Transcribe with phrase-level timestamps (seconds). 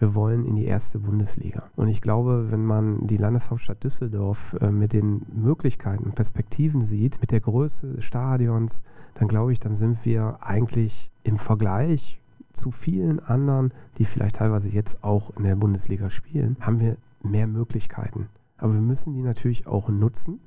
[0.00, 1.70] wir wollen in die erste Bundesliga.
[1.76, 7.20] Und ich glaube, wenn man die Landeshauptstadt Düsseldorf äh, mit den Möglichkeiten und Perspektiven sieht,
[7.20, 8.82] mit der Größe des Stadions,
[9.14, 12.18] dann glaube ich, dann sind wir eigentlich im Vergleich
[12.54, 17.46] zu vielen anderen, die vielleicht teilweise jetzt auch in der Bundesliga spielen, haben wir mehr
[17.46, 18.28] Möglichkeiten.
[18.56, 20.40] Aber wir müssen die natürlich auch nutzen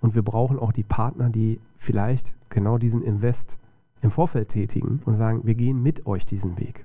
[0.00, 3.58] und wir brauchen auch die Partner, die vielleicht genau diesen Invest
[4.02, 6.84] im Vorfeld tätigen und sagen, wir gehen mit euch diesen Weg.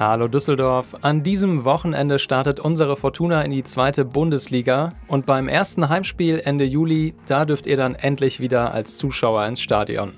[0.00, 0.96] Hallo Düsseldorf.
[1.02, 6.64] An diesem Wochenende startet unsere Fortuna in die zweite Bundesliga und beim ersten Heimspiel Ende
[6.64, 10.14] Juli, da dürft ihr dann endlich wieder als Zuschauer ins Stadion.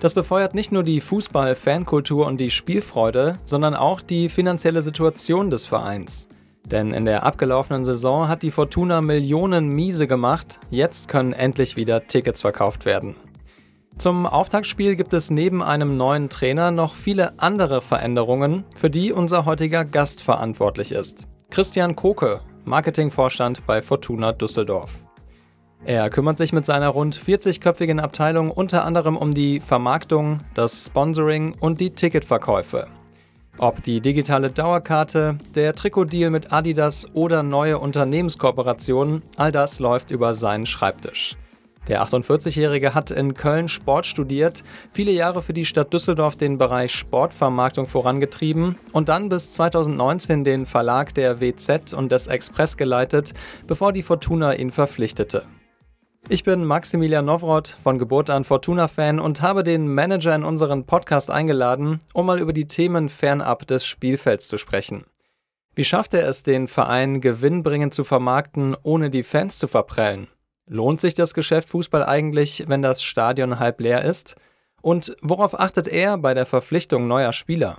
[0.00, 5.66] Das befeuert nicht nur die Fußball-Fankultur und die Spielfreude, sondern auch die finanzielle Situation des
[5.66, 6.26] Vereins.
[6.64, 12.06] Denn in der abgelaufenen Saison hat die Fortuna Millionen miese gemacht, jetzt können endlich wieder
[12.06, 13.16] Tickets verkauft werden.
[13.98, 19.44] Zum Auftaktspiel gibt es neben einem neuen Trainer noch viele andere Veränderungen, für die unser
[19.44, 21.26] heutiger Gast verantwortlich ist.
[21.50, 25.06] Christian Koke, Marketingvorstand bei Fortuna Düsseldorf.
[25.84, 31.54] Er kümmert sich mit seiner rund 40-köpfigen Abteilung unter anderem um die Vermarktung, das Sponsoring
[31.60, 32.86] und die Ticketverkäufe.
[33.58, 40.32] Ob die digitale Dauerkarte, der Trikotdeal mit Adidas oder neue Unternehmenskooperationen, all das läuft über
[40.34, 41.36] seinen Schreibtisch.
[41.88, 46.92] Der 48-Jährige hat in Köln Sport studiert, viele Jahre für die Stadt Düsseldorf den Bereich
[46.94, 53.34] Sportvermarktung vorangetrieben und dann bis 2019 den Verlag der WZ und des Express geleitet,
[53.66, 55.44] bevor die Fortuna ihn verpflichtete.
[56.28, 61.32] Ich bin Maximilian Nowroth, von Geburt an Fortuna-Fan und habe den Manager in unseren Podcast
[61.32, 65.04] eingeladen, um mal über die Themen fernab des Spielfelds zu sprechen.
[65.74, 70.28] Wie schafft er es, den Verein gewinnbringend zu vermarkten, ohne die Fans zu verprellen?
[70.66, 74.36] Lohnt sich das Geschäft Fußball eigentlich, wenn das Stadion halb leer ist?
[74.80, 77.78] Und worauf achtet er bei der Verpflichtung neuer Spieler?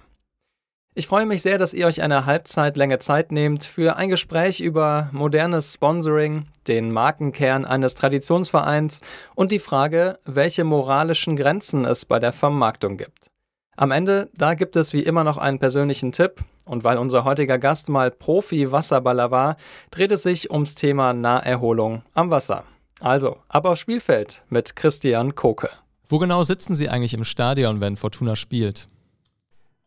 [0.95, 5.09] Ich freue mich sehr, dass ihr euch eine Halbzeitlänge Zeit nehmt für ein Gespräch über
[5.11, 9.01] modernes Sponsoring, den Markenkern eines Traditionsvereins
[9.33, 13.31] und die Frage, welche moralischen Grenzen es bei der Vermarktung gibt.
[13.75, 17.57] Am Ende, da gibt es wie immer noch einen persönlichen Tipp und weil unser heutiger
[17.57, 19.57] Gast mal Profi-Wasserballer war,
[19.89, 22.65] dreht es sich ums Thema Naherholung am Wasser.
[23.03, 25.69] Also, ab aufs Spielfeld mit Christian Koke.
[26.07, 28.87] Wo genau sitzen Sie eigentlich im Stadion, wenn Fortuna spielt?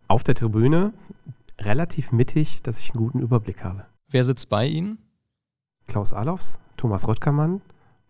[0.06, 0.92] Auf der Tribüne,
[1.58, 3.86] relativ mittig, dass ich einen guten Überblick habe.
[4.10, 4.98] Wer sitzt bei Ihnen?
[5.86, 7.62] Klaus Alofs, Thomas Röttgermann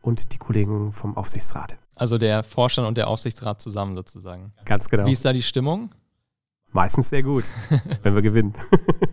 [0.03, 1.77] und die Kollegen vom Aufsichtsrat.
[1.95, 4.55] Also der Vorstand und der Aufsichtsrat zusammen sozusagen.
[4.65, 5.07] Ganz genau.
[5.07, 5.95] Wie ist da die Stimmung?
[6.73, 7.45] Meistens sehr gut,
[8.03, 8.57] wenn wir gewinnen.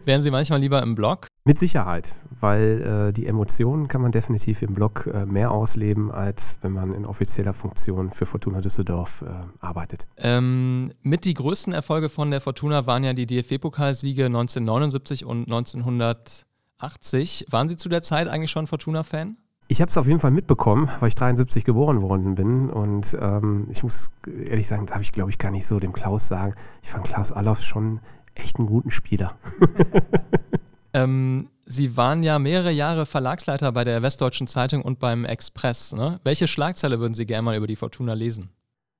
[0.05, 1.27] Wären Sie manchmal lieber im Block?
[1.45, 2.07] Mit Sicherheit,
[2.39, 6.93] weil äh, die Emotionen kann man definitiv im Block äh, mehr ausleben, als wenn man
[6.93, 10.07] in offizieller Funktion für Fortuna Düsseldorf äh, arbeitet.
[10.15, 17.47] Ähm, mit die größten Erfolge von der Fortuna waren ja die DFB-Pokalsiege 1979 und 1980.
[17.49, 19.35] Waren Sie zu der Zeit eigentlich schon Fortuna-Fan?
[19.67, 22.69] Ich habe es auf jeden Fall mitbekommen, weil ich 73 geboren worden bin.
[22.69, 26.25] Und ähm, ich muss ehrlich sagen, darf ich glaube ich gar nicht so dem Klaus
[26.25, 26.55] sagen.
[26.83, 27.99] Ich fand Klaus Allof schon
[28.33, 29.35] echt einen guten Spieler.
[30.93, 35.93] ähm, Sie waren ja mehrere Jahre Verlagsleiter bei der Westdeutschen Zeitung und beim Express.
[35.93, 36.19] Ne?
[36.23, 38.49] Welche Schlagzeile würden Sie gerne mal über die Fortuna lesen?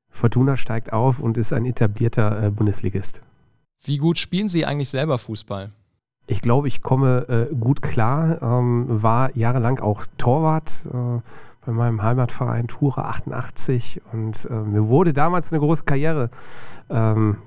[0.09, 3.21] Fortuna steigt auf und ist ein etablierter äh, Bundesligist.
[3.83, 5.71] Wie gut spielen Sie eigentlich selber Fußball?
[6.25, 8.41] Ich glaube, ich komme äh, gut klar.
[8.41, 11.19] Ähm, war jahrelang auch Torwart äh,
[11.65, 16.29] bei meinem Heimatverein Tura 88 und äh, mir wurde damals eine große Karriere
[16.89, 17.37] ähm,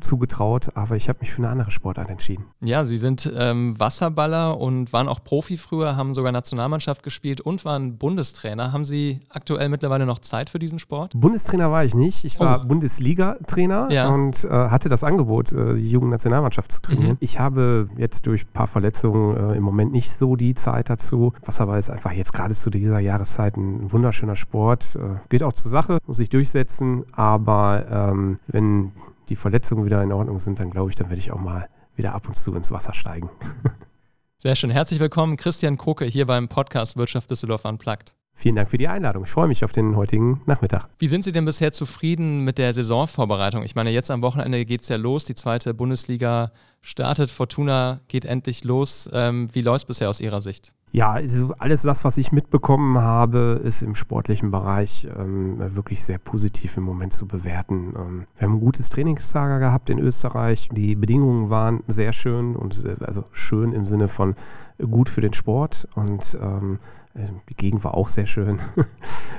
[0.00, 2.44] zugetraut, aber ich habe mich für eine andere Sportart entschieden.
[2.60, 7.64] Ja, Sie sind ähm, Wasserballer und waren auch Profi früher, haben sogar Nationalmannschaft gespielt und
[7.64, 8.72] waren Bundestrainer.
[8.72, 11.12] Haben Sie aktuell mittlerweile noch Zeit für diesen Sport?
[11.14, 12.24] Bundestrainer war ich nicht.
[12.24, 12.68] Ich war oh.
[12.68, 14.08] Bundesliga-Trainer ja.
[14.08, 17.12] und äh, hatte das Angebot, äh, die Jugendnationalmannschaft zu trainieren.
[17.12, 17.18] Mhm.
[17.20, 21.32] Ich habe jetzt durch ein paar Verletzungen äh, im Moment nicht so die Zeit dazu.
[21.44, 24.96] Wasserball ist einfach jetzt gerade zu dieser Jahreszeit ein wunderschöner Sport.
[24.96, 28.92] Äh, geht auch zur Sache, muss sich durchsetzen, aber ähm, wenn
[29.28, 32.14] die Verletzungen wieder in Ordnung sind, dann glaube ich, dann werde ich auch mal wieder
[32.14, 33.30] ab und zu ins Wasser steigen.
[34.36, 34.70] Sehr schön.
[34.70, 38.14] Herzlich willkommen, Christian Koke, hier beim Podcast Wirtschaft Düsseldorf Unplugged.
[38.34, 39.22] Vielen Dank für die Einladung.
[39.22, 40.88] Ich freue mich auf den heutigen Nachmittag.
[40.98, 43.62] Wie sind Sie denn bisher zufrieden mit der Saisonvorbereitung?
[43.62, 45.24] Ich meine, jetzt am Wochenende geht es ja los.
[45.24, 47.30] Die zweite Bundesliga startet.
[47.30, 49.08] Fortuna geht endlich los.
[49.12, 50.74] Ähm, wie läuft es bisher aus Ihrer Sicht?
[50.94, 56.18] Ja, also alles das, was ich mitbekommen habe, ist im sportlichen Bereich ähm, wirklich sehr
[56.18, 57.94] positiv im Moment zu bewerten.
[57.96, 60.68] Ähm, wir haben ein gutes Trainingslager gehabt in Österreich.
[60.70, 64.36] Die Bedingungen waren sehr schön und äh, also schön im Sinne von
[64.78, 66.78] gut für den Sport und ähm,
[67.14, 68.60] die Gegend war auch sehr schön.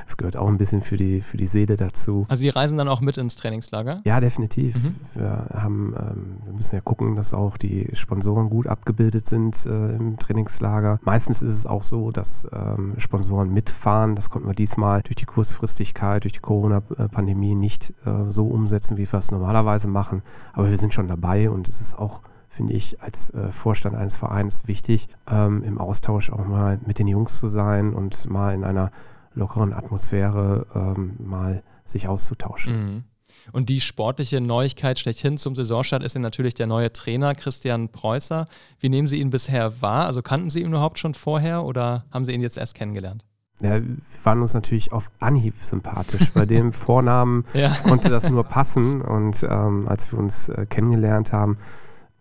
[0.06, 2.26] Es gehört auch ein bisschen für die, für die Seele dazu.
[2.28, 4.02] Also Sie reisen dann auch mit ins Trainingslager?
[4.04, 4.76] Ja, definitiv.
[4.76, 4.96] Mhm.
[5.16, 9.96] Wir, haben, ähm, wir müssen ja gucken, dass auch die Sponsoren gut abgebildet sind äh,
[9.96, 11.00] im Trainingslager.
[11.04, 14.16] Meistens ist es auch so, dass ähm, Sponsoren mitfahren.
[14.16, 19.12] Das konnten wir diesmal durch die Kurzfristigkeit, durch die Corona-Pandemie nicht äh, so umsetzen, wie
[19.12, 20.22] wir es normalerweise machen.
[20.52, 22.22] Aber wir sind schon dabei und es ist auch
[22.54, 27.08] finde ich als äh, Vorstand eines Vereins wichtig, ähm, im Austausch auch mal mit den
[27.08, 28.92] Jungs zu sein und mal in einer
[29.34, 32.74] lockeren Atmosphäre ähm, mal sich auszutauschen.
[32.74, 33.04] Mhm.
[33.52, 38.46] Und die sportliche Neuigkeit schlechthin zum Saisonstart ist ja natürlich der neue Trainer Christian Preußer.
[38.80, 40.06] Wie nehmen Sie ihn bisher wahr?
[40.06, 43.26] Also kannten Sie ihn überhaupt schon vorher oder haben Sie ihn jetzt erst kennengelernt?
[43.60, 46.30] Ja, wir waren uns natürlich auf Anhieb sympathisch.
[46.34, 47.74] Bei dem Vornamen ja.
[47.84, 49.02] konnte das nur passen.
[49.02, 51.58] Und ähm, als wir uns äh, kennengelernt haben,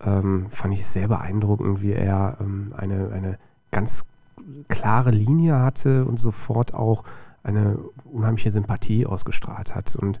[0.05, 3.37] ähm, fand ich sehr beeindruckend, wie er ähm, eine, eine
[3.71, 4.05] ganz
[4.67, 7.03] klare Linie hatte und sofort auch
[7.43, 9.95] eine unheimliche Sympathie ausgestrahlt hat.
[9.95, 10.19] Und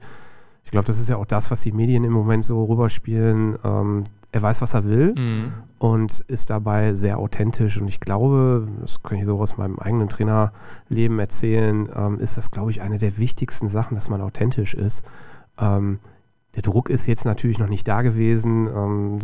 [0.65, 3.57] ich glaube, das ist ja auch das, was die Medien im Moment so rüberspielen.
[3.63, 5.53] Ähm, er weiß, was er will mhm.
[5.77, 7.77] und ist dabei sehr authentisch.
[7.79, 12.49] Und ich glaube, das kann ich so aus meinem eigenen Trainerleben erzählen, ähm, ist das,
[12.49, 15.05] glaube ich, eine der wichtigsten Sachen, dass man authentisch ist.
[15.59, 15.99] Ähm,
[16.55, 18.67] der Druck ist jetzt natürlich noch nicht da gewesen.
[18.67, 19.19] Ähm,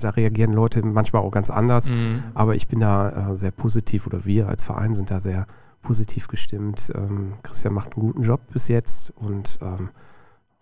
[0.00, 1.88] da, reagieren Leute manchmal auch ganz anders.
[1.88, 2.24] Mhm.
[2.34, 5.46] Aber ich bin da äh, sehr positiv oder wir als Verein sind da sehr
[5.82, 6.92] positiv gestimmt.
[6.94, 9.90] Ähm, Christian macht einen guten Job bis jetzt und ähm,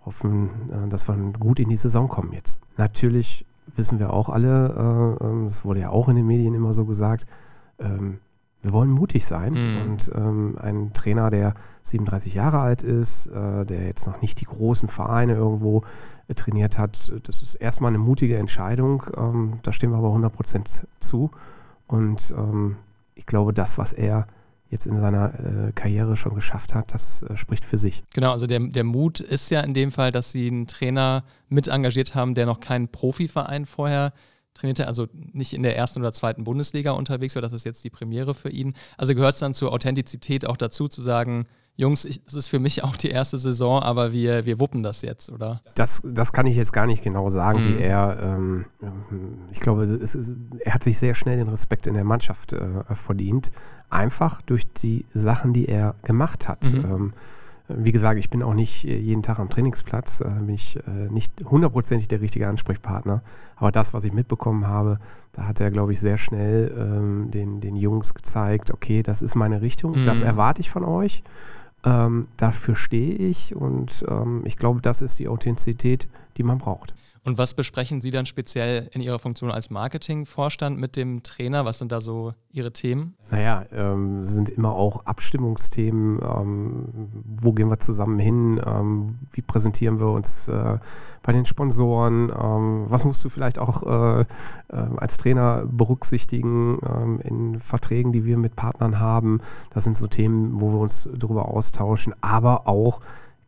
[0.05, 2.61] hoffen, äh, dass wir gut in die Saison kommen jetzt.
[2.76, 3.46] Natürlich
[3.76, 6.84] wissen wir auch alle, äh, ähm, das wurde ja auch in den Medien immer so
[6.84, 7.26] gesagt,
[7.78, 8.19] ähm,
[8.62, 9.52] wir wollen mutig sein.
[9.55, 9.82] Mhm.
[9.82, 11.55] Und ähm, ein Trainer, der
[11.90, 15.84] 37 Jahre alt ist, äh, der jetzt noch nicht die großen Vereine irgendwo
[16.28, 19.04] äh, trainiert hat, das ist erstmal eine mutige Entscheidung.
[19.16, 21.31] Ähm, da stehen wir aber 100% zu.
[21.87, 22.76] Und ähm,
[23.14, 24.26] ich glaube, das, was er
[24.70, 25.34] jetzt in seiner
[25.69, 28.04] äh, Karriere schon geschafft hat, das äh, spricht für sich.
[28.14, 31.66] Genau, also der, der Mut ist ja in dem Fall, dass Sie einen Trainer mit
[31.66, 34.12] engagiert haben, der noch keinen Profiverein vorher
[34.54, 37.43] trainierte, also nicht in der ersten oder zweiten Bundesliga unterwegs war.
[37.43, 38.75] Das ist jetzt die Premiere für ihn.
[38.96, 41.46] Also gehört es dann zur Authentizität auch dazu, zu sagen,
[41.76, 45.02] Jungs, ich, das ist für mich auch die erste Saison, aber wir, wir wuppen das
[45.02, 45.62] jetzt, oder?
[45.75, 47.78] Das, das kann ich jetzt gar nicht genau sagen, mhm.
[47.78, 48.64] wie er, ähm,
[49.50, 50.19] ich glaube, es,
[50.64, 53.50] er hat sich sehr schnell den Respekt in der Mannschaft äh, verdient,
[53.88, 56.64] einfach durch die Sachen, die er gemacht hat.
[56.64, 56.84] Mhm.
[56.84, 57.12] Ähm,
[57.76, 61.11] wie gesagt, ich bin auch nicht äh, jeden Tag am Trainingsplatz, äh, bin ich äh,
[61.11, 63.22] nicht hundertprozentig der richtige Ansprechpartner.
[63.56, 64.99] Aber das, was ich mitbekommen habe,
[65.32, 69.34] da hat er, glaube ich, sehr schnell ähm, den, den Jungs gezeigt, okay, das ist
[69.34, 70.05] meine Richtung, mhm.
[70.05, 71.22] das erwarte ich von euch.
[71.82, 76.94] Ähm, dafür stehe ich und ähm, ich glaube, das ist die Authentizität, die man braucht.
[77.22, 81.67] Und was besprechen Sie dann speziell in Ihrer Funktion als Marketingvorstand mit dem Trainer?
[81.67, 83.14] Was sind da so Ihre Themen?
[83.31, 86.19] Naja, ähm, sind immer auch Abstimmungsthemen.
[86.22, 86.88] Ähm,
[87.43, 88.61] wo gehen wir zusammen hin?
[88.64, 90.79] Ähm, wie präsentieren wir uns äh,
[91.22, 92.31] bei den Sponsoren?
[92.31, 94.27] Ähm, was musst du vielleicht auch äh, äh,
[94.96, 99.43] als Trainer berücksichtigen ähm, in Verträgen, die wir mit Partnern haben?
[99.74, 103.00] Das sind so Themen, wo wir uns darüber austauschen, aber auch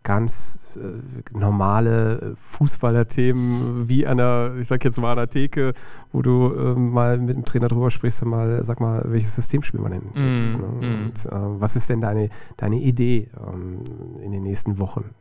[0.02, 5.74] ganz äh, normale Fußballerthemen wie an der, ich sag jetzt mal an der Theke,
[6.12, 9.62] wo du äh, mal mit dem Trainer drüber sprichst und mal, sag mal, welches System
[9.62, 10.58] spielen wir denn jetzt?
[10.58, 10.66] Mm, ne?
[10.66, 11.04] mm.
[11.04, 13.82] Und äh, was ist denn deine, deine Idee ähm,
[14.22, 15.14] in den nächsten Wochen?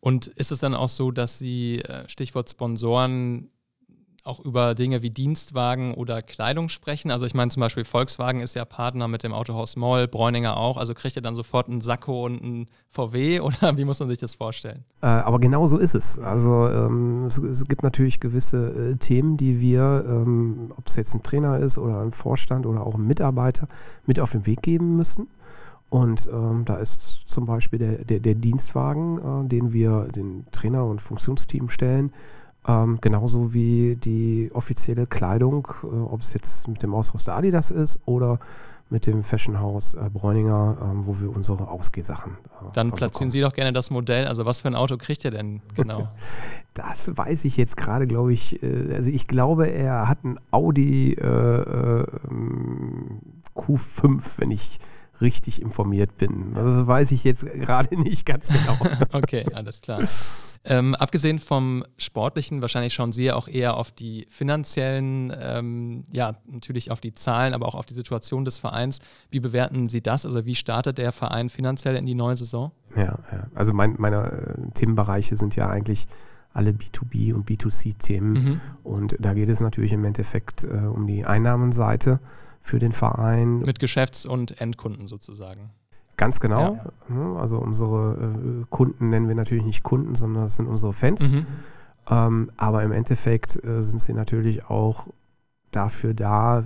[0.00, 3.48] Und ist es dann auch so, dass Sie, äh, Stichwort Sponsoren,
[4.24, 7.10] auch über Dinge wie Dienstwagen oder Kleidung sprechen.
[7.10, 10.78] Also ich meine zum Beispiel Volkswagen ist ja Partner mit dem Autohaus Moll, Bräuninger auch.
[10.78, 14.18] Also kriegt ihr dann sofort einen Sakko und einen VW oder wie muss man sich
[14.18, 14.84] das vorstellen?
[15.02, 16.18] Äh, aber genau so ist es.
[16.18, 21.14] Also ähm, es, es, gibt natürlich gewisse äh, Themen, die wir, ähm, ob es jetzt
[21.14, 23.68] ein Trainer ist oder ein Vorstand oder auch ein Mitarbeiter,
[24.06, 25.28] mit auf den Weg geben müssen.
[25.90, 30.86] Und ähm, da ist zum Beispiel der, der, der Dienstwagen, äh, den wir den Trainer
[30.86, 32.10] und Funktionsteam stellen,
[32.66, 38.00] ähm, genauso wie die offizielle Kleidung, äh, ob es jetzt mit dem Ausrüster Adidas ist
[38.06, 38.38] oder
[38.90, 42.32] mit dem Fashionhaus äh, Bräuninger, äh, wo wir unsere Ausgehsachen.
[42.32, 44.26] Äh, Dann platzieren Sie doch gerne das Modell.
[44.26, 46.08] Also was für ein Auto kriegt er denn genau?
[46.74, 48.62] das weiß ich jetzt gerade, glaube ich.
[48.62, 53.20] Äh, also ich glaube, er hat ein Audi äh, ähm,
[53.56, 54.78] Q5, wenn ich
[55.24, 56.52] richtig informiert bin.
[56.54, 58.78] Also das weiß ich jetzt gerade nicht ganz genau.
[59.12, 60.02] okay, alles klar.
[60.66, 66.36] Ähm, abgesehen vom Sportlichen, wahrscheinlich schauen Sie ja auch eher auf die finanziellen, ähm, ja,
[66.46, 69.00] natürlich auf die Zahlen, aber auch auf die Situation des Vereins.
[69.30, 70.24] Wie bewerten Sie das?
[70.24, 72.72] Also wie startet der Verein finanziell in die neue Saison?
[72.96, 73.46] Ja, ja.
[73.54, 76.06] also mein, meine äh, Themenbereiche sind ja eigentlich
[76.54, 78.32] alle B2B und B2C-Themen.
[78.32, 78.60] Mhm.
[78.84, 82.20] Und da geht es natürlich im Endeffekt äh, um die Einnahmenseite
[82.64, 83.58] für den Verein.
[83.58, 85.70] Mit Geschäfts- und Endkunden sozusagen.
[86.16, 86.78] Ganz genau.
[87.08, 87.34] Ja.
[87.36, 88.14] Also unsere
[88.62, 91.30] äh, Kunden nennen wir natürlich nicht Kunden, sondern das sind unsere Fans.
[91.30, 91.46] Mhm.
[92.08, 95.06] Ähm, aber im Endeffekt äh, sind sie natürlich auch
[95.72, 96.64] dafür da,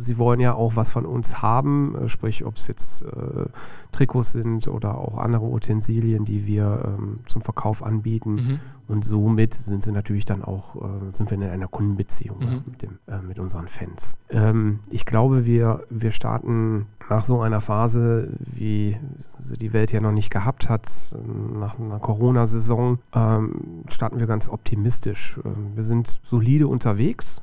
[0.00, 3.46] sie wollen ja auch was von uns haben, äh, sprich, ob es jetzt äh,
[3.92, 8.34] Trikots sind oder auch andere Utensilien, die wir ähm, zum Verkauf anbieten.
[8.34, 8.60] Mhm.
[8.86, 12.62] Und somit sind sie natürlich dann auch, äh, sind wir in einer Kundenbeziehung mhm.
[12.66, 14.16] mit, dem, äh, mit unseren Fans.
[14.30, 18.96] Ähm, ich glaube, wir, wir starten nach so einer Phase, wie
[19.40, 21.14] sie die Welt ja noch nicht gehabt hat,
[21.54, 25.38] nach einer Corona-Saison, ähm, starten wir ganz optimistisch.
[25.44, 27.42] Ähm, wir sind solide unterwegs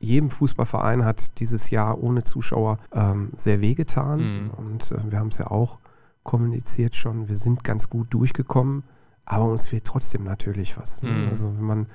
[0.00, 4.44] jedem Fußballverein hat dieses Jahr ohne Zuschauer ähm, sehr wehgetan.
[4.44, 4.50] Mhm.
[4.50, 5.78] Und äh, wir haben es ja auch
[6.22, 7.28] kommuniziert schon.
[7.28, 8.82] Wir sind ganz gut durchgekommen,
[9.24, 11.02] aber uns fehlt trotzdem natürlich was.
[11.02, 11.10] Ne?
[11.10, 11.28] Mhm.
[11.28, 11.86] Also wenn man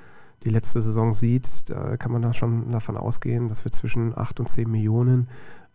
[0.43, 4.39] die letzte Saison sieht, da kann man da schon davon ausgehen, dass wir zwischen 8
[4.39, 5.27] und 10 Millionen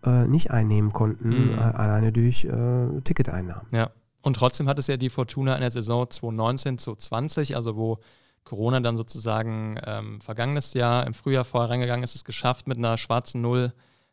[0.05, 1.59] äh, nicht einnehmen konnten, mhm.
[1.59, 3.67] äh, alleine durch äh, Ticketeinnahmen.
[3.73, 3.91] Ja.
[4.23, 7.99] Und trotzdem hat es ja die Fortuna in der Saison 2019, 2020, also wo
[8.45, 12.97] Corona dann sozusagen ähm, vergangenes Jahr im Frühjahr vorher reingegangen ist, es geschafft, mit einer
[12.99, 13.73] schwarzen Null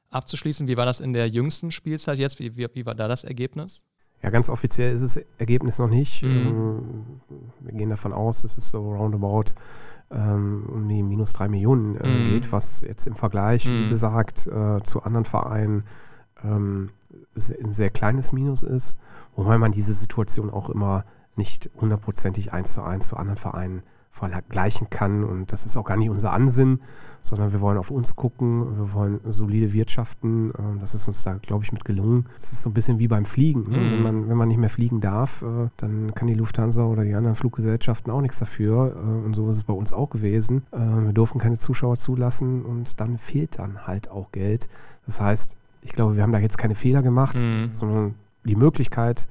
[0.10, 0.68] abzuschließen.
[0.68, 2.40] Wie war das in der jüngsten Spielzeit jetzt?
[2.40, 3.86] Wie, wie, wie war da das Ergebnis?
[4.24, 6.24] Ja, ganz offiziell ist das Ergebnis noch nicht.
[6.24, 6.30] Mhm.
[6.30, 7.22] Ähm,
[7.62, 9.54] wir gehen davon aus, dass es so roundabout
[10.10, 12.30] ähm, um die minus drei Millionen äh, mhm.
[12.30, 13.86] geht, was jetzt im Vergleich, mhm.
[13.86, 15.84] wie gesagt, äh, zu anderen Vereinen
[16.44, 16.92] ähm,
[17.36, 18.98] ein sehr kleines Minus ist.
[19.36, 21.06] Wobei man diese Situation auch immer
[21.36, 23.84] nicht hundertprozentig eins zu eins zu anderen Vereinen
[24.18, 25.24] vergleichen kann.
[25.24, 26.80] Und das ist auch gar nicht unser Ansinn,
[27.22, 30.54] sondern wir wollen auf uns gucken, wir wollen solide wirtschaften.
[30.58, 32.26] Ähm, das ist uns da, glaube ich, mit gelungen.
[32.38, 33.70] Es ist so ein bisschen wie beim Fliegen.
[33.70, 33.78] Ne?
[33.78, 33.92] Mhm.
[33.92, 37.14] Wenn, man, wenn man nicht mehr fliegen darf, äh, dann kann die Lufthansa oder die
[37.14, 38.96] anderen Fluggesellschaften auch nichts dafür.
[38.96, 40.64] Äh, und so ist es bei uns auch gewesen.
[40.72, 44.70] Äh, wir durften keine Zuschauer zulassen und dann fehlt dann halt auch Geld.
[45.06, 47.72] Das heißt, ich glaube, wir haben da jetzt keine Fehler gemacht, mhm.
[47.80, 49.28] sondern die Möglichkeit,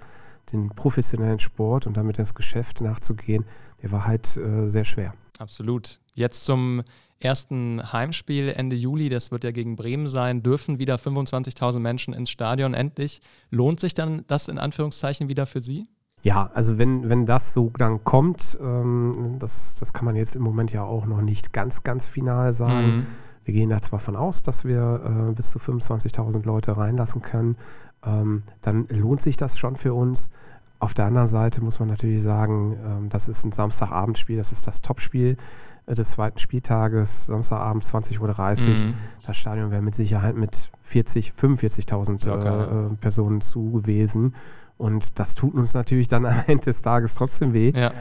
[0.53, 3.45] den professionellen Sport und damit das Geschäft nachzugehen,
[3.83, 5.15] der war halt äh, sehr schwer.
[5.39, 6.01] Absolut.
[6.15, 6.83] Jetzt zum
[7.21, 12.31] ersten Heimspiel Ende Juli, das wird ja gegen Bremen sein, dürfen wieder 25.000 Menschen ins
[12.31, 13.21] Stadion endlich.
[13.51, 15.87] Lohnt sich dann das in Anführungszeichen wieder für Sie?
[16.23, 20.43] Ja, also wenn, wenn das so dann kommt, ähm, das, das kann man jetzt im
[20.43, 22.97] Moment ja auch noch nicht ganz, ganz final sagen.
[22.97, 23.07] Mhm.
[23.45, 27.57] Wir gehen da zwar von aus, dass wir äh, bis zu 25.000 Leute reinlassen können,
[28.05, 30.31] ähm, dann lohnt sich das schon für uns.
[30.79, 34.67] Auf der anderen Seite muss man natürlich sagen, ähm, das ist ein Samstagabendspiel, das ist
[34.67, 35.39] das Topspiel
[35.87, 38.29] äh, des zweiten Spieltages, Samstagabend 20.30 Uhr.
[38.29, 38.95] Mhm.
[39.27, 44.35] Das Stadion wäre mit Sicherheit mit 40, 45.000 äh, äh, Personen zu gewesen.
[44.79, 47.73] Und das tut uns natürlich dann am Ende des Tages trotzdem weh.
[47.75, 47.93] Ja.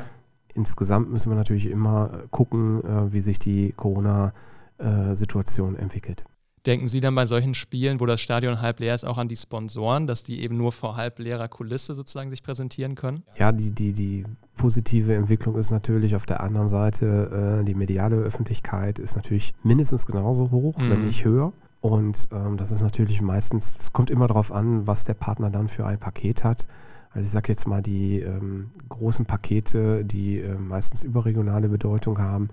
[0.53, 6.23] Insgesamt müssen wir natürlich immer gucken, äh, wie sich die Corona-Situation äh, entwickelt.
[6.65, 9.35] Denken Sie dann bei solchen Spielen, wo das Stadion halb leer ist, auch an die
[9.35, 13.23] Sponsoren, dass die eben nur vor halb leerer Kulisse sozusagen sich präsentieren können?
[13.37, 14.25] Ja, die, die, die
[14.57, 20.07] positive Entwicklung ist natürlich auf der anderen Seite, äh, die mediale Öffentlichkeit ist natürlich mindestens
[20.07, 20.89] genauso hoch, mhm.
[20.89, 21.53] wenn nicht höher.
[21.81, 25.67] Und ähm, das ist natürlich meistens, es kommt immer darauf an, was der Partner dann
[25.67, 26.65] für ein Paket hat.
[27.11, 32.49] Also ich sage jetzt mal, die ähm, großen Pakete, die äh, meistens überregionale Bedeutung haben,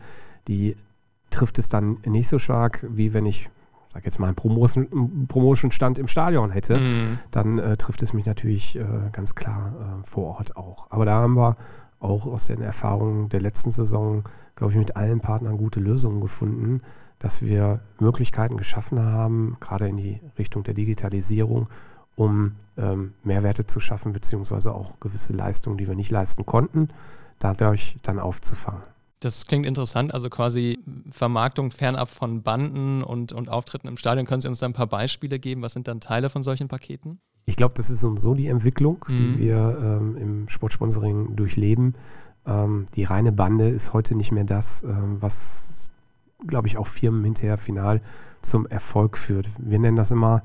[0.49, 0.77] die
[1.31, 3.49] trifft es dann nicht so stark, wie wenn ich
[3.93, 7.19] sag jetzt mal, einen Promotion-Stand im Stadion hätte, mhm.
[7.31, 10.87] dann äh, trifft es mich natürlich äh, ganz klar äh, vor Ort auch.
[10.91, 11.57] Aber da haben wir
[12.01, 14.25] auch aus den Erfahrungen der letzten Saison,
[14.57, 16.81] glaube ich, mit allen Partnern gute Lösungen gefunden,
[17.19, 21.69] dass wir Möglichkeiten geschaffen haben, gerade in die Richtung der Digitalisierung,
[22.17, 26.89] um ähm, Mehrwerte zu schaffen, beziehungsweise auch gewisse Leistungen, die wir nicht leisten konnten,
[27.39, 28.83] dadurch dann aufzufangen.
[29.23, 34.27] Das klingt interessant, also quasi Vermarktung fernab von Banden und, und Auftritten im Stadion.
[34.27, 35.63] Können Sie uns da ein paar Beispiele geben?
[35.63, 37.21] Was sind dann Teile von solchen Paketen?
[37.45, 39.17] Ich glaube, das ist so die Entwicklung, mhm.
[39.17, 41.95] die wir ähm, im Sportsponsoring durchleben.
[42.47, 45.93] Ähm, die reine Bande ist heute nicht mehr das, ähm, was,
[46.45, 48.01] glaube ich, auch Firmen hinterher final
[48.43, 49.49] zum Erfolg führt.
[49.57, 50.43] Wir nennen das immer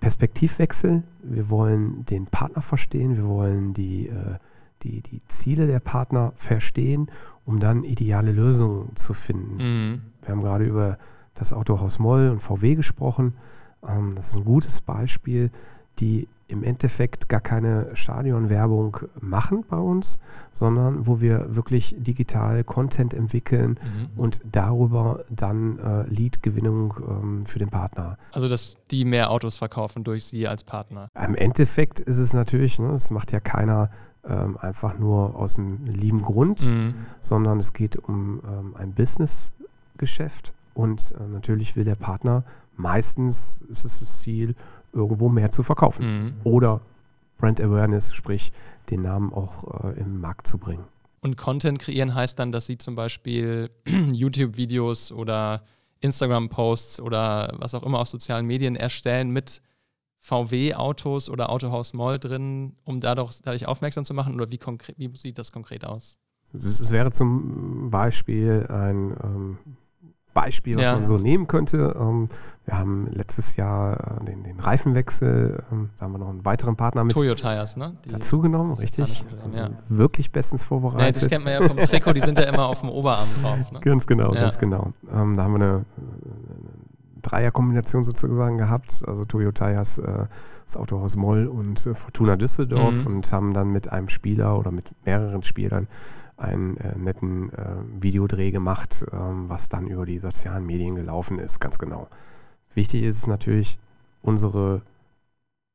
[0.00, 1.02] Perspektivwechsel.
[1.22, 4.38] Wir wollen den Partner verstehen, wir wollen die, äh,
[4.82, 7.10] die, die Ziele der Partner verstehen
[7.48, 9.56] um dann ideale Lösungen zu finden.
[9.56, 10.02] Mhm.
[10.20, 10.98] Wir haben gerade über
[11.34, 13.38] das Autohaus Moll und VW gesprochen.
[13.88, 15.50] Ähm, das ist ein gutes Beispiel,
[15.98, 20.18] die im Endeffekt gar keine Stadionwerbung machen bei uns,
[20.52, 24.20] sondern wo wir wirklich digital Content entwickeln mhm.
[24.20, 28.18] und darüber dann äh, Lead-Gewinnung ähm, für den Partner.
[28.32, 31.08] Also, dass die mehr Autos verkaufen durch Sie als Partner.
[31.14, 33.90] Im Endeffekt ist es natürlich, ne, das macht ja keiner
[34.28, 36.94] ähm, einfach nur aus einem lieben Grund, mhm.
[37.20, 42.44] sondern es geht um ähm, ein Business-Geschäft und äh, natürlich will der Partner
[42.78, 44.54] meistens ist es das Ziel,
[44.92, 46.24] irgendwo mehr zu verkaufen.
[46.24, 46.32] Mhm.
[46.44, 46.80] Oder
[47.38, 48.52] Brand Awareness, sprich
[48.90, 50.84] den Namen auch äh, im Markt zu bringen.
[51.20, 53.70] Und Content kreieren heißt dann, dass Sie zum Beispiel
[54.12, 55.62] YouTube-Videos oder
[56.00, 59.60] Instagram-Posts oder was auch immer auf sozialen Medien erstellen mit
[60.20, 64.34] VW-Autos oder Autohaus Moll drin, um dadurch, dadurch aufmerksam zu machen?
[64.34, 64.58] Oder wie,
[64.96, 66.18] wie sieht das konkret aus?
[66.52, 69.58] Es wäre zum Beispiel ein ähm,
[70.38, 70.92] Beispiel, was ja.
[70.92, 71.96] man so nehmen könnte.
[71.98, 72.28] Ähm,
[72.64, 76.76] wir haben letztes Jahr äh, den, den, Reifenwechsel, ähm, da haben wir noch einen weiteren
[76.76, 77.96] Partner mit Toyo Tires, ne?
[78.06, 79.24] dazu genommen, richtig.
[79.44, 79.70] Also ja.
[79.88, 81.06] Wirklich bestens vorbereitet.
[81.06, 83.72] Nee, das kennt man ja vom Trikot, die sind ja immer auf dem Oberarm drauf.
[83.72, 83.80] Ne?
[83.84, 84.42] Ganz genau, ja.
[84.42, 84.92] ganz genau.
[85.12, 85.84] Ähm, da haben wir eine
[87.28, 90.26] Dreierkombination sozusagen gehabt, also Toyo Tires, äh,
[90.64, 93.06] das Autohaus Moll und äh, Fortuna Düsseldorf mhm.
[93.06, 95.88] und haben dann mit einem Spieler oder mit mehreren Spielern
[96.36, 101.60] einen äh, netten äh, Videodreh gemacht, ähm, was dann über die sozialen Medien gelaufen ist,
[101.60, 102.08] ganz genau.
[102.74, 103.78] Wichtig ist es natürlich,
[104.22, 104.82] unsere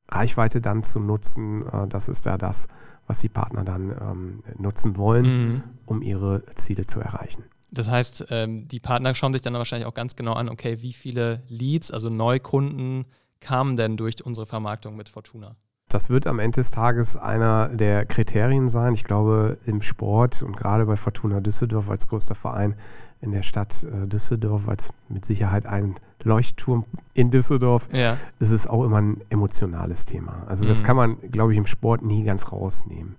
[0.08, 1.68] Reichweite dann zu nutzen.
[1.68, 2.68] Äh, das ist ja das,
[3.08, 5.64] was die Partner dann ähm, nutzen wollen, mhm.
[5.86, 7.44] um ihre Ziele zu erreichen.
[7.74, 10.94] Das heißt, ähm, die Partner schauen sich dann wahrscheinlich auch ganz genau an, okay, wie
[10.94, 13.06] viele Leads, also Neukunden,
[13.40, 15.56] kamen denn durch unsere Vermarktung mit Fortuna?
[15.90, 18.94] Das wird am Ende des Tages einer der Kriterien sein.
[18.94, 22.76] Ich glaube, im Sport und gerade bei Fortuna Düsseldorf als größter Verein
[23.22, 28.18] in der Stadt äh, Düsseldorf, als mit Sicherheit ein Leuchtturm in Düsseldorf, ja.
[28.40, 30.44] ist es auch immer ein emotionales Thema.
[30.48, 30.86] Also das mhm.
[30.86, 33.16] kann man, glaube ich, im Sport nie ganz rausnehmen.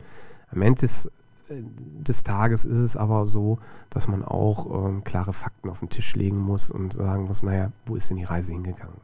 [0.51, 1.11] Am Ende des,
[1.49, 3.59] des Tages ist es aber so,
[3.91, 7.73] dass man auch ähm, klare Fakten auf den Tisch legen muss und sagen muss, naja,
[7.87, 8.97] wo ist denn die Reise hingegangen?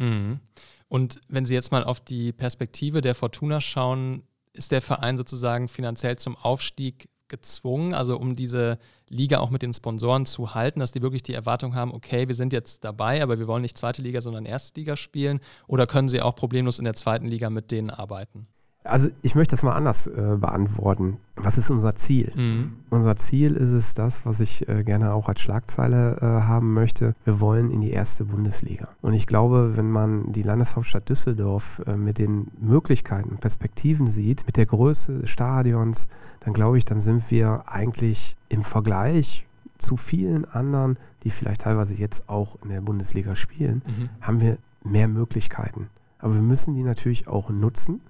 [0.00, 0.40] Mhm.
[0.88, 5.68] Und wenn Sie jetzt mal auf die Perspektive der Fortuna schauen, ist der Verein sozusagen
[5.68, 10.92] finanziell zum Aufstieg gezwungen, also um diese Liga auch mit den Sponsoren zu halten, dass
[10.92, 14.02] die wirklich die Erwartung haben, okay, wir sind jetzt dabei, aber wir wollen nicht zweite
[14.02, 15.40] Liga, sondern erste Liga spielen?
[15.66, 18.48] Oder können sie auch problemlos in der zweiten Liga mit denen arbeiten?
[18.84, 21.18] Also ich möchte das mal anders äh, beantworten.
[21.36, 22.32] Was ist unser Ziel?
[22.34, 22.72] Mhm.
[22.90, 27.14] Unser Ziel ist es das, was ich äh, gerne auch als Schlagzeile äh, haben möchte.
[27.24, 28.88] Wir wollen in die erste Bundesliga.
[29.02, 34.56] Und ich glaube, wenn man die Landeshauptstadt Düsseldorf äh, mit den Möglichkeiten, Perspektiven sieht, mit
[34.56, 36.08] der Größe des Stadions,
[36.40, 39.44] dann glaube ich, dann sind wir eigentlich im Vergleich
[39.78, 44.08] zu vielen anderen, die vielleicht teilweise jetzt auch in der Bundesliga spielen, mhm.
[44.20, 45.88] haben wir mehr Möglichkeiten.
[46.18, 48.00] Aber wir müssen die natürlich auch nutzen.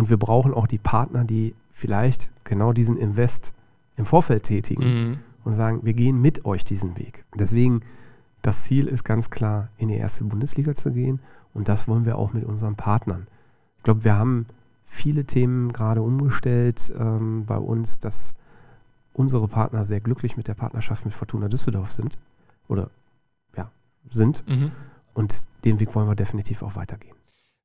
[0.00, 3.52] Und wir brauchen auch die Partner, die vielleicht genau diesen Invest
[3.98, 5.18] im Vorfeld tätigen mhm.
[5.44, 7.22] und sagen, wir gehen mit euch diesen Weg.
[7.34, 7.82] Deswegen,
[8.40, 11.20] das Ziel ist ganz klar, in die erste Bundesliga zu gehen.
[11.52, 13.26] Und das wollen wir auch mit unseren Partnern.
[13.76, 14.46] Ich glaube, wir haben
[14.86, 18.36] viele Themen gerade umgestellt ähm, bei uns, dass
[19.12, 22.16] unsere Partner sehr glücklich mit der Partnerschaft mit Fortuna Düsseldorf sind.
[22.68, 22.88] Oder
[23.54, 23.70] ja,
[24.14, 24.48] sind.
[24.48, 24.70] Mhm.
[25.12, 27.19] Und den Weg wollen wir definitiv auch weitergehen.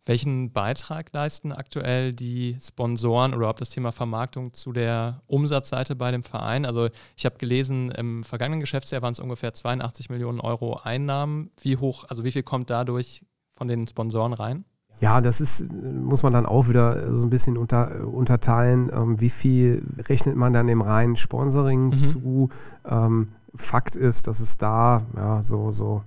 [0.07, 6.11] Welchen Beitrag leisten aktuell die Sponsoren oder überhaupt das Thema Vermarktung zu der Umsatzseite bei
[6.11, 6.65] dem Verein?
[6.65, 11.49] Also ich habe gelesen, im vergangenen Geschäftsjahr waren es ungefähr 82 Millionen Euro Einnahmen.
[11.59, 13.25] Wie hoch, also wie viel kommt dadurch
[13.57, 14.65] von den Sponsoren rein?
[15.01, 18.91] Ja, das ist, muss man dann auch wieder so ein bisschen unter, unterteilen.
[18.93, 21.97] Ähm, wie viel rechnet man dann im reinen Sponsoring mhm.
[21.97, 22.49] zu?
[22.85, 26.03] Ähm, Fakt ist, dass es da, ja, so, so,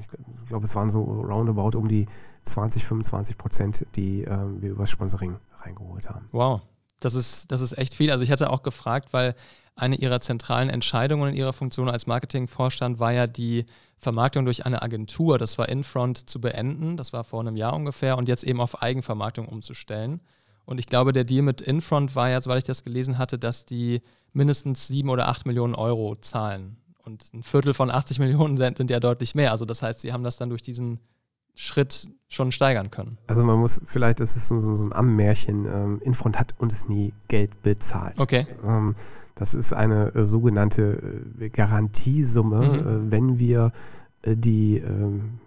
[0.00, 2.06] ich glaube, es waren so roundabout um die
[2.44, 4.28] 20, 25 Prozent, die äh,
[4.60, 6.28] wir über Sponsoring reingeholt haben.
[6.32, 6.62] Wow,
[7.00, 8.10] das ist, das ist echt viel.
[8.10, 9.34] Also ich hatte auch gefragt, weil
[9.76, 13.66] eine ihrer zentralen Entscheidungen in ihrer Funktion als Marketingvorstand war ja die
[13.98, 16.96] Vermarktung durch eine Agentur, das war Infront, zu beenden.
[16.96, 20.20] Das war vor einem Jahr ungefähr und jetzt eben auf Eigenvermarktung umzustellen.
[20.64, 23.66] Und ich glaube, der Deal mit Infront war ja, soweit ich das gelesen hatte, dass
[23.66, 26.76] die mindestens sieben oder acht Millionen Euro zahlen.
[27.02, 29.52] Und ein Viertel von 80 Millionen sind, sind ja deutlich mehr.
[29.52, 31.00] Also das heißt, sie haben das dann durch diesen
[31.54, 33.18] Schritt schon steigern können.
[33.26, 36.88] Also man muss, vielleicht ist es so, so, so ein Ammärchen, ähm, Infront hat uns
[36.88, 38.18] nie Geld bezahlt.
[38.18, 38.46] Okay.
[38.64, 38.94] Ähm,
[39.34, 43.08] das ist eine äh, sogenannte äh, Garantiesumme, mhm.
[43.08, 43.72] äh, wenn wir
[44.22, 45.40] äh, die ähm,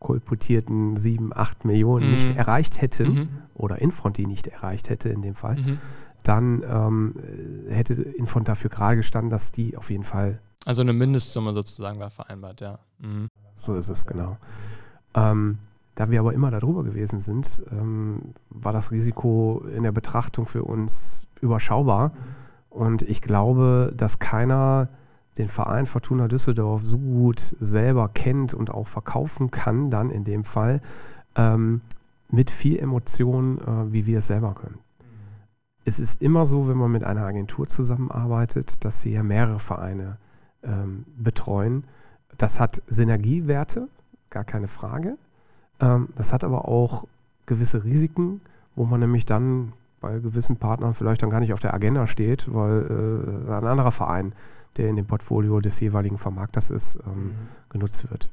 [0.00, 2.14] kolportierten 7, 8 Millionen mhm.
[2.14, 3.28] nicht erreicht hätten, mhm.
[3.54, 5.78] oder Infront die nicht erreicht hätte in dem Fall, mhm.
[6.22, 7.14] dann ähm,
[7.68, 10.40] hätte Infront dafür gerade gestanden, dass die auf jeden Fall.
[10.64, 12.78] Also eine Mindestsumme sozusagen war vereinbart, ja.
[12.98, 13.28] Mhm.
[13.58, 14.36] So ist es, genau.
[15.14, 15.58] Ähm,
[15.94, 20.64] da wir aber immer darüber gewesen sind, ähm, war das Risiko in der Betrachtung für
[20.64, 22.12] uns überschaubar.
[22.68, 24.88] Und ich glaube, dass keiner
[25.38, 30.44] den Verein Fortuna Düsseldorf so gut selber kennt und auch verkaufen kann, dann in dem
[30.44, 30.80] Fall,
[31.36, 31.80] ähm,
[32.30, 34.78] mit viel Emotion, äh, wie wir es selber können.
[35.84, 40.16] Es ist immer so, wenn man mit einer Agentur zusammenarbeitet, dass sie ja mehrere Vereine
[40.62, 41.84] ähm, betreuen.
[42.38, 43.88] Das hat Synergiewerte,
[44.34, 45.16] gar keine Frage.
[45.80, 47.06] Ähm, das hat aber auch
[47.46, 48.40] gewisse Risiken,
[48.76, 52.52] wo man nämlich dann bei gewissen Partnern vielleicht dann gar nicht auf der Agenda steht,
[52.52, 54.32] weil äh, ein anderer Verein,
[54.76, 57.30] der in dem Portfolio des jeweiligen Vermarkters ist, ähm, mhm.
[57.70, 58.28] genutzt wird.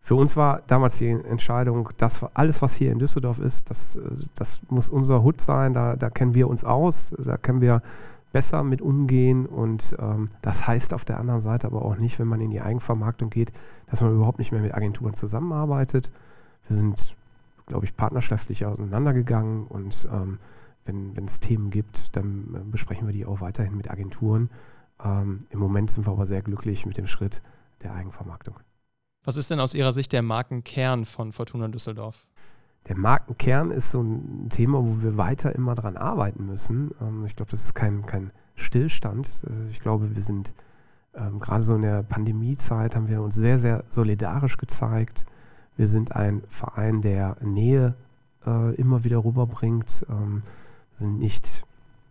[0.00, 4.00] Für uns war damals die Entscheidung, dass alles, was hier in Düsseldorf ist, das, äh,
[4.36, 7.82] das muss unser Hut sein, da, da kennen wir uns aus, da können wir
[8.32, 12.28] besser mit umgehen und ähm, das heißt auf der anderen Seite aber auch nicht, wenn
[12.28, 13.52] man in die Eigenvermarktung geht,
[13.86, 16.10] dass man überhaupt nicht mehr mit Agenturen zusammenarbeitet.
[16.68, 17.14] Wir sind,
[17.66, 20.38] glaube ich, partnerschaftlich auseinandergegangen und ähm,
[20.84, 24.50] wenn es Themen gibt, dann äh, besprechen wir die auch weiterhin mit Agenturen.
[25.02, 27.42] Ähm, Im Moment sind wir aber sehr glücklich mit dem Schritt
[27.82, 28.56] der Eigenvermarktung.
[29.24, 32.26] Was ist denn aus Ihrer Sicht der Markenkern von Fortuna Düsseldorf?
[32.88, 36.90] Der Markenkern ist so ein Thema, wo wir weiter immer dran arbeiten müssen.
[37.00, 39.42] Ähm, ich glaube, das ist kein, kein Stillstand.
[39.46, 40.52] Äh, ich glaube, wir sind
[41.14, 45.26] ähm, gerade so in der Pandemiezeit haben wir uns sehr, sehr solidarisch gezeigt.
[45.76, 47.94] Wir sind ein Verein, der Nähe
[48.46, 50.42] äh, immer wieder rüberbringt, ähm,
[50.96, 51.64] sind nicht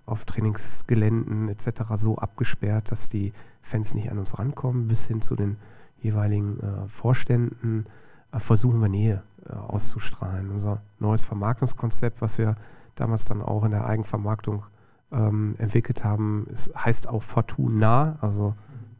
[0.05, 1.83] auf Trainingsgeländen etc.
[1.95, 5.57] so abgesperrt, dass die Fans nicht an uns rankommen, bis hin zu den
[6.01, 7.85] jeweiligen äh, Vorständen
[8.31, 10.51] äh, versuchen wir Nähe äh, auszustrahlen.
[10.51, 12.55] Unser neues Vermarktungskonzept, was wir
[12.95, 14.63] damals dann auch in der Eigenvermarktung
[15.11, 18.55] ähm, entwickelt haben, ist, heißt auch Fortuna, also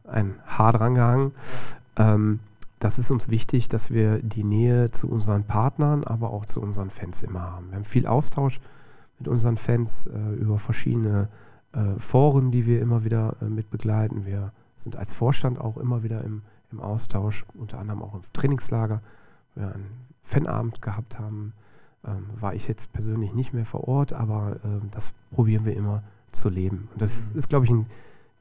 [0.08, 1.32] ein H drangehangen.
[1.96, 2.40] Ähm,
[2.80, 6.90] das ist uns wichtig, dass wir die Nähe zu unseren Partnern, aber auch zu unseren
[6.90, 7.70] Fans immer haben.
[7.70, 8.60] Wir haben viel Austausch
[9.20, 11.28] mit unseren Fans äh, über verschiedene
[11.74, 14.26] äh, Foren, die wir immer wieder äh, mit begleiten.
[14.26, 19.02] Wir sind als Vorstand auch immer wieder im, im Austausch, unter anderem auch im Trainingslager,
[19.54, 21.54] wir einen Fanabend gehabt haben.
[22.06, 26.04] Ähm, war ich jetzt persönlich nicht mehr vor Ort, aber ähm, das probieren wir immer
[26.32, 26.90] zu leben.
[26.94, 27.38] Und das mhm.
[27.38, 27.86] ist, glaube ich, ein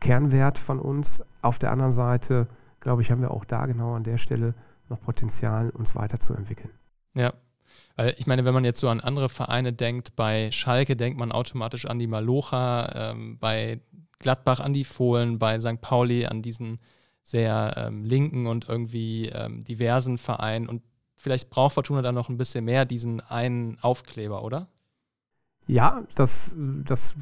[0.00, 1.22] Kernwert von uns.
[1.42, 2.46] Auf der anderen Seite
[2.80, 4.54] glaube ich, haben wir auch da genau an der Stelle
[4.88, 6.70] noch Potenzial, uns weiterzuentwickeln.
[7.14, 7.32] Ja.
[7.94, 11.30] Weil ich meine, wenn man jetzt so an andere Vereine denkt, bei Schalke denkt man
[11.30, 13.80] automatisch an die Malocha, ähm, bei
[14.18, 15.80] Gladbach an die Fohlen, bei St.
[15.80, 16.80] Pauli an diesen
[17.22, 20.68] sehr ähm, linken und irgendwie ähm, diversen Verein.
[20.68, 20.82] Und
[21.20, 24.68] vielleicht braucht Fortuna dann noch ein bisschen mehr diesen einen Aufkleber, oder?
[25.66, 27.14] Ja, das, das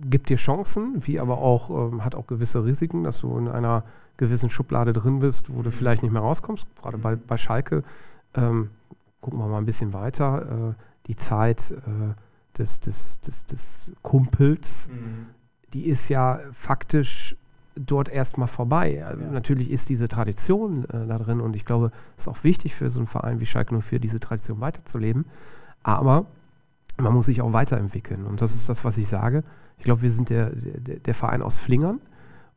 [0.00, 3.84] gibt dir Chancen, wie aber auch ähm, hat auch gewisse Risiken, dass du in einer
[4.16, 6.66] gewissen Schublade drin bist, wo du vielleicht nicht mehr rauskommst.
[6.80, 7.84] Gerade bei, bei Schalke,
[8.34, 8.70] ähm,
[9.20, 12.14] gucken wir mal ein bisschen weiter, äh, die Zeit äh,
[12.58, 15.26] des, des, des, des Kumpels, mhm.
[15.72, 17.36] die ist ja faktisch
[17.78, 19.04] dort erstmal vorbei.
[19.04, 19.30] Also ja.
[19.30, 22.90] Natürlich ist diese Tradition äh, da drin und ich glaube, es ist auch wichtig für
[22.90, 25.26] so einen Verein wie Schalke 04, diese Tradition weiterzuleben.
[25.82, 26.26] Aber
[26.96, 29.44] man muss sich auch weiterentwickeln und das ist das, was ich sage.
[29.78, 32.00] Ich glaube, wir sind der, der, der Verein aus Flingern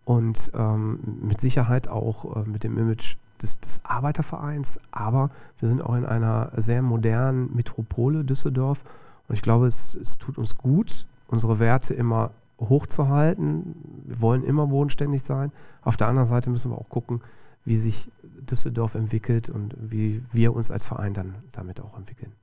[0.06, 5.30] und ähm, mit Sicherheit auch äh, mit dem Image des, des, Arbeitervereins, aber
[5.60, 8.80] wir sind auch in einer sehr modernen Metropole Düsseldorf
[9.28, 13.76] und ich glaube, es, es tut uns gut, unsere Werte immer hochzuhalten.
[14.06, 15.52] Wir wollen immer bodenständig sein.
[15.82, 17.22] Auf der anderen Seite müssen wir auch gucken,
[17.66, 22.34] wie sich Düsseldorf entwickelt und wie wir uns als Verein dann damit auch entwickeln.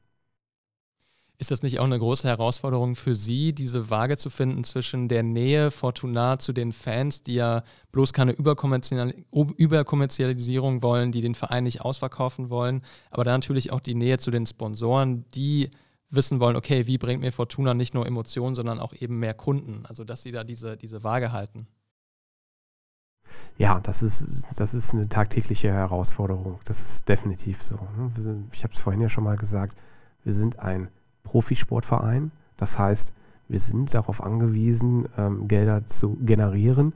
[1.41, 5.23] Ist das nicht auch eine große Herausforderung für Sie, diese Waage zu finden zwischen der
[5.23, 11.81] Nähe Fortuna zu den Fans, die ja bloß keine Überkommerzialisierung wollen, die den Verein nicht
[11.81, 15.71] ausverkaufen wollen, aber dann natürlich auch die Nähe zu den Sponsoren, die
[16.11, 19.85] wissen wollen, okay, wie bringt mir Fortuna nicht nur Emotionen, sondern auch eben mehr Kunden?
[19.87, 21.67] Also, dass Sie da diese, diese Waage halten.
[23.59, 26.61] Ja, das ist, das ist eine tagtägliche Herausforderung.
[26.65, 27.75] Das ist definitiv so.
[27.97, 28.45] Ne?
[28.53, 29.77] Ich habe es vorhin ja schon mal gesagt,
[30.25, 30.89] wir sind ein
[31.25, 32.31] Profisportverein.
[32.57, 33.13] Das heißt,
[33.49, 36.93] wir sind darauf angewiesen, ähm, Gelder zu generieren.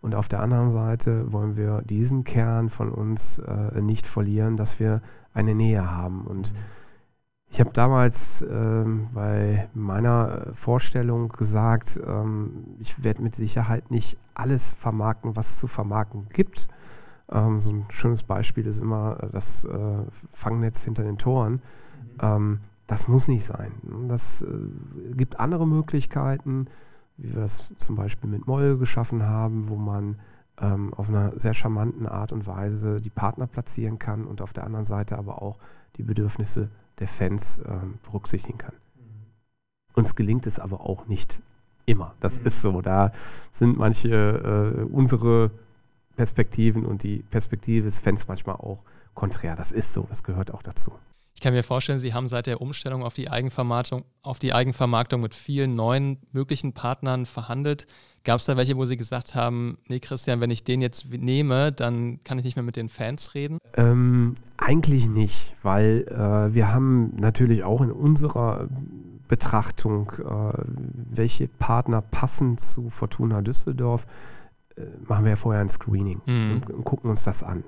[0.00, 4.78] Und auf der anderen Seite wollen wir diesen Kern von uns äh, nicht verlieren, dass
[4.78, 5.02] wir
[5.34, 6.22] eine Nähe haben.
[6.22, 6.56] Und mhm.
[7.56, 14.74] Ich habe damals ähm, bei meiner Vorstellung gesagt, ähm, ich werde mit Sicherheit nicht alles
[14.74, 16.68] vermarkten, was es zu vermarkten gibt.
[17.30, 21.52] Ähm, so ein schönes Beispiel ist immer das äh, Fangnetz hinter den Toren.
[21.52, 21.60] Mhm.
[22.20, 23.72] Ähm, das muss nicht sein.
[24.06, 26.66] Das äh, gibt andere Möglichkeiten,
[27.16, 30.18] wie wir es zum Beispiel mit Moll geschaffen haben, wo man
[30.60, 34.64] ähm, auf einer sehr charmanten Art und Weise die Partner platzieren kann und auf der
[34.64, 35.58] anderen Seite aber auch
[35.96, 38.74] die Bedürfnisse der Fans äh, berücksichtigen kann.
[39.94, 41.40] Uns gelingt es aber auch nicht
[41.86, 42.14] immer.
[42.20, 42.82] Das ist so.
[42.82, 43.12] Da
[43.52, 45.50] sind manche äh, unsere
[46.16, 48.78] Perspektiven und die Perspektive des Fans manchmal auch
[49.14, 49.56] konträr.
[49.56, 50.92] Das ist so, das gehört auch dazu.
[51.34, 55.20] Ich kann mir vorstellen, Sie haben seit der Umstellung auf die Eigenvermarktung, auf die Eigenvermarktung
[55.20, 57.86] mit vielen neuen möglichen Partnern verhandelt.
[58.26, 61.70] Gab es da welche, wo Sie gesagt haben, nee Christian, wenn ich den jetzt nehme,
[61.70, 63.58] dann kann ich nicht mehr mit den Fans reden?
[63.74, 68.66] Ähm, eigentlich nicht, weil äh, wir haben natürlich auch in unserer
[69.28, 70.58] Betrachtung, äh,
[71.14, 74.04] welche Partner passen zu Fortuna Düsseldorf,
[74.76, 76.50] äh, machen wir ja vorher ein Screening mhm.
[76.50, 77.62] und, und, gucken uns das an.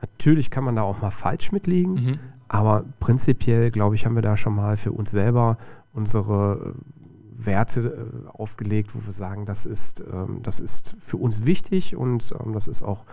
[0.00, 2.18] Natürlich kann man da auch mal falsch mitliegen, mhm.
[2.48, 5.58] aber prinzipiell, glaube ich, haben wir da schon mal für uns selber
[5.92, 7.01] unsere äh,
[7.46, 12.34] Werte äh, aufgelegt, wo wir sagen, das ist, ähm, das ist für uns wichtig und
[12.40, 13.04] ähm, das ist auch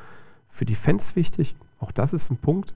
[0.49, 1.55] für die Fans wichtig.
[1.79, 2.73] Auch das ist ein Punkt,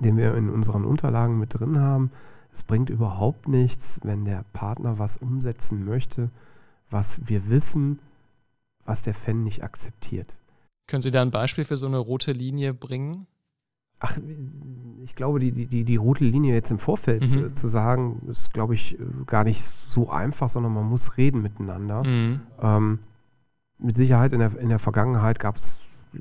[0.00, 2.10] den wir in unseren Unterlagen mit drin haben.
[2.52, 6.30] Es bringt überhaupt nichts, wenn der Partner was umsetzen möchte,
[6.90, 7.98] was wir wissen,
[8.84, 10.36] was der Fan nicht akzeptiert.
[10.86, 13.26] Können Sie da ein Beispiel für so eine rote Linie bringen?
[14.00, 14.16] Ach,
[15.04, 17.46] ich glaube, die, die, die rote Linie jetzt im Vorfeld mhm.
[17.46, 22.04] Äh, zu sagen, ist, glaube ich, gar nicht so einfach, sondern man muss reden miteinander.
[22.04, 22.40] Mhm.
[22.62, 22.98] Ähm,
[23.78, 25.78] mit Sicherheit in der, in der Vergangenheit gab es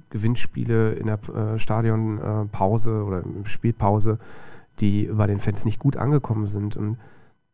[0.09, 4.19] Gewinnspiele in der äh, Stadionpause äh, oder Spielpause,
[4.79, 6.75] die bei den Fans nicht gut angekommen sind.
[6.75, 6.97] Und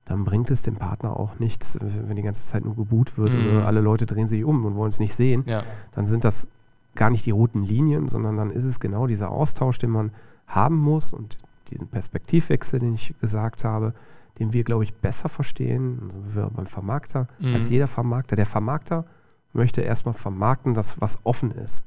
[0.05, 3.51] dann bringt es dem Partner auch nichts, wenn die ganze Zeit nur geboot wird mhm.
[3.51, 5.43] oder alle Leute drehen sich um und wollen es nicht sehen.
[5.47, 5.63] Ja.
[5.93, 6.47] Dann sind das
[6.95, 10.11] gar nicht die roten Linien, sondern dann ist es genau dieser Austausch, den man
[10.47, 11.37] haben muss und
[11.71, 13.93] diesen Perspektivwechsel, den ich gesagt habe,
[14.39, 17.55] den wir, glaube ich, besser verstehen, also wir beim Vermarkter, mhm.
[17.55, 18.35] als jeder Vermarkter.
[18.35, 19.05] Der Vermarkter
[19.53, 21.85] möchte erstmal vermarkten, dass was offen ist.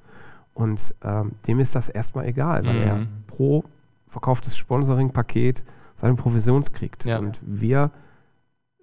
[0.55, 2.83] Und ähm, dem ist das erstmal egal, weil mhm.
[2.83, 3.64] er pro
[4.09, 5.64] verkauftes Sponsoring-Paket
[5.97, 7.05] seine Provision kriegt.
[7.05, 7.19] Ja.
[7.19, 7.90] Und wir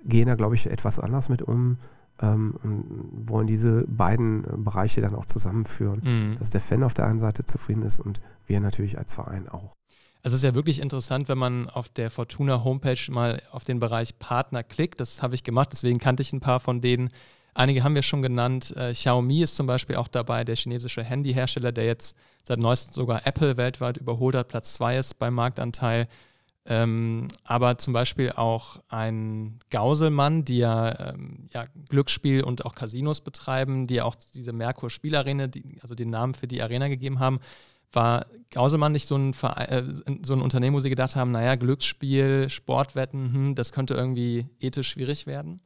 [0.04, 1.78] gehen da, glaube ich, etwas anders mit um
[2.24, 6.40] ähm, und wollen diese beiden äh, Bereiche dann auch zusammenführen, mhm.
[6.40, 9.76] dass der Fan auf der einen Seite zufrieden ist und wir natürlich als Verein auch.
[10.24, 13.82] Also es ist ja wirklich interessant, wenn man auf der Fortuna Homepage mal auf den
[13.82, 15.02] Bereich Partner klickt.
[15.02, 17.10] Das habe ich gemacht, deswegen kannte ich ein paar von denen.
[17.56, 18.74] Einige haben wir schon genannt.
[18.78, 23.28] Äh, Xiaomi ist zum Beispiel auch dabei, der chinesische Handyhersteller, der jetzt seit neuestem sogar
[23.28, 26.08] Apple weltweit überholt hat, Platz 2 ist beim Marktanteil.
[26.66, 33.20] Ähm, aber zum Beispiel auch ein Gauselmann, die ja, ähm, ja, Glücksspiel und auch Casinos
[33.20, 37.20] betreiben, die ja auch diese Merkur Spielarena, die, also den Namen für die Arena gegeben
[37.20, 37.40] haben.
[37.92, 39.84] War Gauselmann nicht so ein, Verein, äh,
[40.24, 44.88] so ein Unternehmen, wo sie gedacht haben, naja, Glücksspiel, Sportwetten, hm, das könnte irgendwie ethisch
[44.88, 45.62] schwierig werden?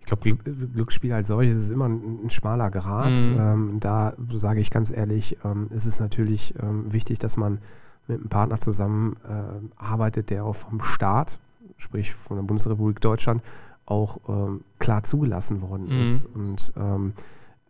[0.00, 3.12] Ich glaube, Glücksspiel als solches ist immer ein, ein schmaler Grad.
[3.12, 3.36] Mhm.
[3.38, 7.60] Ähm, da sage ich ganz ehrlich, ähm, ist es natürlich ähm, wichtig, dass man
[8.06, 11.38] mit einem Partner zusammen äh, arbeitet, der auch vom Staat,
[11.76, 13.42] sprich von der Bundesrepublik Deutschland,
[13.86, 15.92] auch ähm, klar zugelassen worden mhm.
[15.92, 17.12] ist und ähm,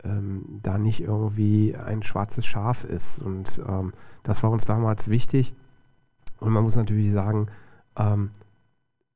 [0.05, 3.19] ähm, da nicht irgendwie ein schwarzes Schaf ist.
[3.19, 3.61] Und
[4.23, 5.55] das war uns damals wichtig.
[6.38, 7.49] Und man muss natürlich sagen,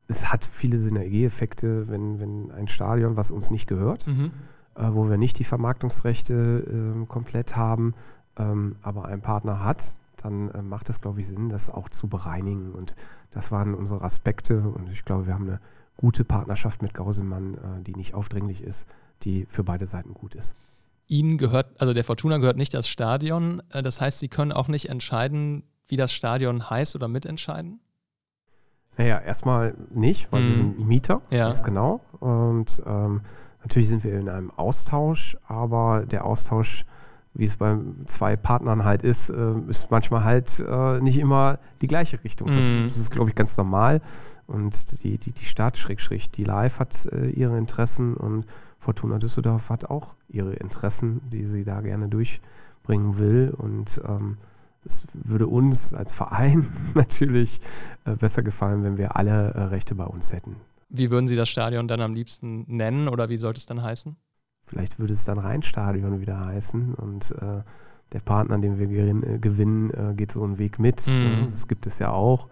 [0.09, 4.33] es hat viele Synergieeffekte, wenn, wenn ein Stadion, was uns nicht gehört, mhm.
[4.75, 6.35] äh, wo wir nicht die Vermarktungsrechte
[7.03, 7.95] äh, komplett haben,
[8.37, 12.09] ähm, aber ein Partner hat, dann äh, macht es, glaube ich, Sinn, das auch zu
[12.09, 12.73] bereinigen.
[12.73, 12.95] Und
[13.31, 15.61] das waren unsere Aspekte und ich glaube, wir haben eine
[15.97, 18.87] gute Partnerschaft mit Gauselmann, äh, die nicht aufdringlich ist,
[19.23, 20.55] die für beide Seiten gut ist.
[21.07, 23.63] Ihnen gehört, also der Fortuna gehört nicht das Stadion.
[23.71, 27.81] Äh, das heißt, Sie können auch nicht entscheiden, wie das Stadion heißt oder mitentscheiden?
[28.97, 30.49] Naja, erstmal nicht, weil mm.
[30.49, 31.47] wir sind Mieter, ja.
[31.47, 32.01] ganz genau.
[32.21, 33.23] Und ähm,
[33.61, 36.87] natürlich sind wir in einem Austausch, aber der Austausch,
[37.35, 41.89] wie es bei zwei Partnern halt ist, äh, ist manchmal halt äh, nicht immer die
[41.89, 42.49] gleiche Richtung.
[42.49, 42.89] Das, mhm.
[42.89, 44.01] das, ist, glaube ich, ganz normal.
[44.47, 48.47] Und die, die, die Stadt, Schrägstrich, die Live hat äh, ihre Interessen und
[48.79, 53.55] Fortuna Düsseldorf hat auch ihre Interessen, die sie da gerne durchbringen will.
[53.57, 54.37] Und ähm,
[54.85, 57.61] es würde uns als Verein natürlich
[58.05, 60.57] äh, besser gefallen, wenn wir alle äh, Rechte bei uns hätten.
[60.91, 64.17] Wie würden Sie das Stadion dann am liebsten nennen oder wie sollte es dann heißen?
[64.67, 67.63] Vielleicht würde es dann Rheinstadion wieder heißen und äh,
[68.13, 71.07] der Partner, den wir äh, gewinnen, äh, geht so einen Weg mit.
[71.07, 71.49] Mhm.
[71.51, 72.49] Das gibt es ja auch.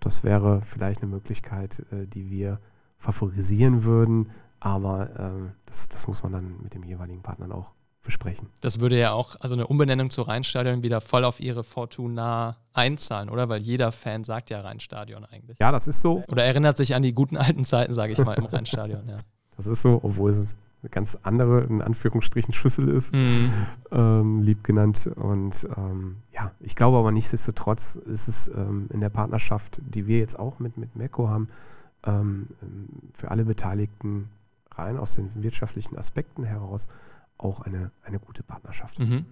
[0.00, 2.58] Das wäre vielleicht eine Möglichkeit, äh, die wir
[2.98, 7.74] favorisieren würden, aber das, das muss man dann mit dem jeweiligen Partner auch
[8.04, 8.48] besprechen.
[8.60, 13.28] Das würde ja auch, also eine Umbenennung zu Rheinstadion wieder voll auf ihre Fortuna einzahlen,
[13.28, 13.48] oder?
[13.48, 15.58] Weil jeder Fan sagt ja Rheinstadion eigentlich.
[15.58, 16.22] Ja, das ist so.
[16.28, 19.18] Oder erinnert sich an die guten alten Zeiten, sage ich mal, im Rheinstadion, ja.
[19.56, 23.66] Das ist so, obwohl es eine ganz andere, in Anführungsstrichen, Schüssel ist, mhm.
[23.90, 25.08] ähm, lieb genannt.
[25.16, 30.18] Und ähm, ja, ich glaube aber nichtsdestotrotz ist es ähm, in der Partnerschaft, die wir
[30.18, 31.48] jetzt auch mit, mit Merco haben,
[32.04, 32.48] ähm,
[33.14, 34.28] für alle Beteiligten
[34.72, 36.86] rein aus den wirtschaftlichen Aspekten heraus
[37.38, 38.98] auch eine, eine gute Partnerschaft.
[38.98, 39.24] Mhm.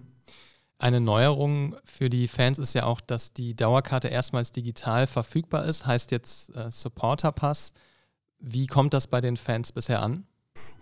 [0.79, 5.85] Eine Neuerung für die Fans ist ja auch, dass die Dauerkarte erstmals digital verfügbar ist,
[5.85, 7.73] heißt jetzt äh, Supporter Pass.
[8.39, 10.25] Wie kommt das bei den Fans bisher an?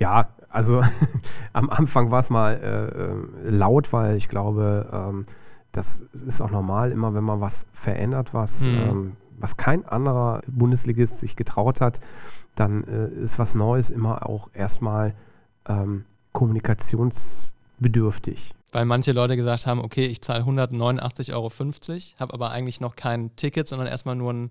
[0.02, 0.82] Ja, also
[1.54, 5.28] am Anfang war es mal äh, äh, laut, weil ich glaube, ähm,
[5.72, 8.90] das ist auch normal, immer wenn man was verändert, was, mhm.
[8.90, 12.00] ähm, was kein anderer Bundesligist sich getraut hat,
[12.56, 15.14] dann äh, ist was Neues immer auch erstmal
[15.68, 18.56] ähm, kommunikationsbedürftig.
[18.72, 21.52] Weil manche Leute gesagt haben, okay, ich zahle 189,50 Euro,
[22.20, 24.50] habe aber eigentlich noch kein Ticket, sondern erstmal nur ein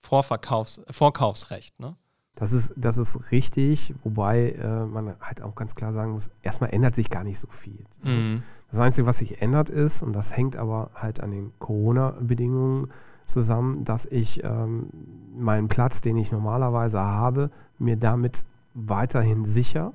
[0.00, 1.78] Vorverkaufs Vorkaufsrecht.
[1.80, 1.96] Ne?
[2.36, 6.70] Das ist, das ist richtig, wobei äh, man halt auch ganz klar sagen muss, erstmal
[6.70, 7.84] ändert sich gar nicht so viel.
[8.04, 8.42] Mhm.
[8.70, 12.90] Das Einzige, was sich ändert ist, und das hängt aber halt an den Corona-Bedingungen
[13.24, 14.90] zusammen, dass ich ähm,
[15.36, 18.44] meinen Platz, den ich normalerweise habe, mir damit
[18.74, 19.92] weiterhin sicher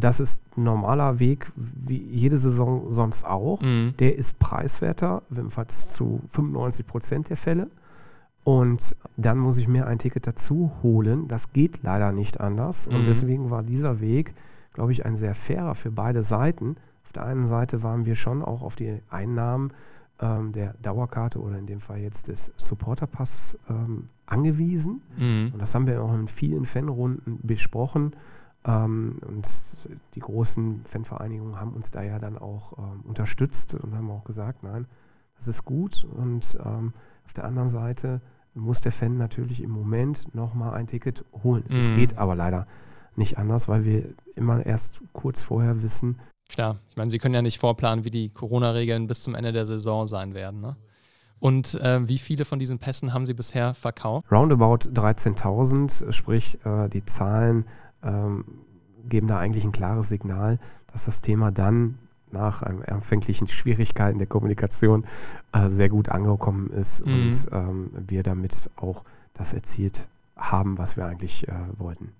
[0.00, 3.60] das ist ein normaler Weg, wie jede Saison sonst auch.
[3.60, 3.94] Mhm.
[3.98, 7.68] Der ist preiswerter, jedenfalls zu 95 Prozent der Fälle.
[8.44, 11.28] Und dann muss ich mir ein Ticket dazu holen.
[11.28, 12.88] Das geht leider nicht anders.
[12.88, 12.96] Mhm.
[12.96, 14.34] Und deswegen war dieser Weg,
[14.74, 16.76] glaube ich, ein sehr fairer für beide Seiten.
[17.04, 19.72] Auf der einen Seite waren wir schon auch auf die Einnahmen
[20.20, 25.00] ähm, der Dauerkarte oder in dem Fall jetzt des Supporterpass ähm, angewiesen.
[25.16, 25.50] Mhm.
[25.54, 28.14] Und das haben wir auch in vielen Fanrunden besprochen.
[28.66, 29.48] Ähm, und
[30.14, 34.62] die großen Fanvereinigungen haben uns da ja dann auch ähm, unterstützt und haben auch gesagt,
[34.62, 34.86] nein,
[35.38, 36.06] das ist gut.
[36.14, 36.92] Und ähm,
[37.26, 38.20] auf der anderen Seite
[38.54, 41.64] muss der Fan natürlich im Moment nochmal ein Ticket holen.
[41.68, 41.96] Es mhm.
[41.96, 42.66] geht aber leider
[43.16, 46.18] nicht anders, weil wir immer erst kurz vorher wissen.
[46.48, 49.66] Klar, ich meine, Sie können ja nicht vorplanen, wie die Corona-Regeln bis zum Ende der
[49.66, 50.60] Saison sein werden.
[50.60, 50.76] Ne?
[51.40, 54.30] Und äh, wie viele von diesen Pässen haben Sie bisher verkauft?
[54.30, 57.66] Roundabout 13.000, sprich äh, die Zahlen
[58.02, 58.44] ähm,
[59.08, 60.58] geben da eigentlich ein klares Signal,
[60.92, 61.98] dass das Thema dann
[62.34, 65.06] nach anfänglichen Schwierigkeiten der Kommunikation
[65.52, 67.12] äh, sehr gut angekommen ist mhm.
[67.12, 72.12] und ähm, wir damit auch das erzielt haben, was wir eigentlich äh, wollten.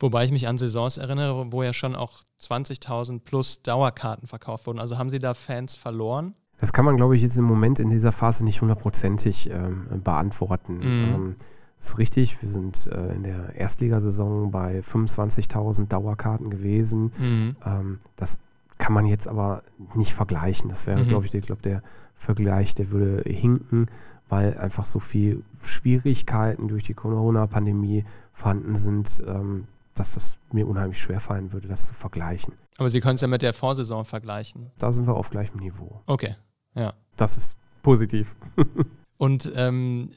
[0.00, 4.78] Wobei ich mich an Saisons erinnere, wo ja schon auch 20.000 plus Dauerkarten verkauft wurden.
[4.78, 6.34] Also haben Sie da Fans verloren?
[6.60, 10.78] Das kann man, glaube ich, jetzt im Moment in dieser Phase nicht hundertprozentig ähm, beantworten.
[10.78, 11.14] Mhm.
[11.14, 11.36] Ähm,
[11.78, 17.12] das ist richtig, wir sind äh, in der Erstligasaison bei 25.000 Dauerkarten gewesen.
[17.16, 17.56] Mhm.
[17.64, 18.40] Ähm, das
[18.78, 19.62] kann man jetzt aber
[19.94, 20.68] nicht vergleichen.
[20.68, 21.08] Das wäre, mhm.
[21.08, 21.82] glaube ich, der, glaub, der
[22.16, 23.88] Vergleich, der würde hinken,
[24.28, 31.00] weil einfach so viele Schwierigkeiten durch die Corona-Pandemie vorhanden sind, ähm, dass das mir unheimlich
[31.00, 32.54] schwer fallen würde, das zu vergleichen.
[32.78, 34.70] Aber Sie können es ja mit der Vorsaison vergleichen.
[34.78, 36.00] Da sind wir auf gleichem Niveau.
[36.06, 36.36] Okay,
[36.74, 36.94] ja.
[37.16, 38.34] Das ist positiv.
[39.18, 40.10] Und ähm,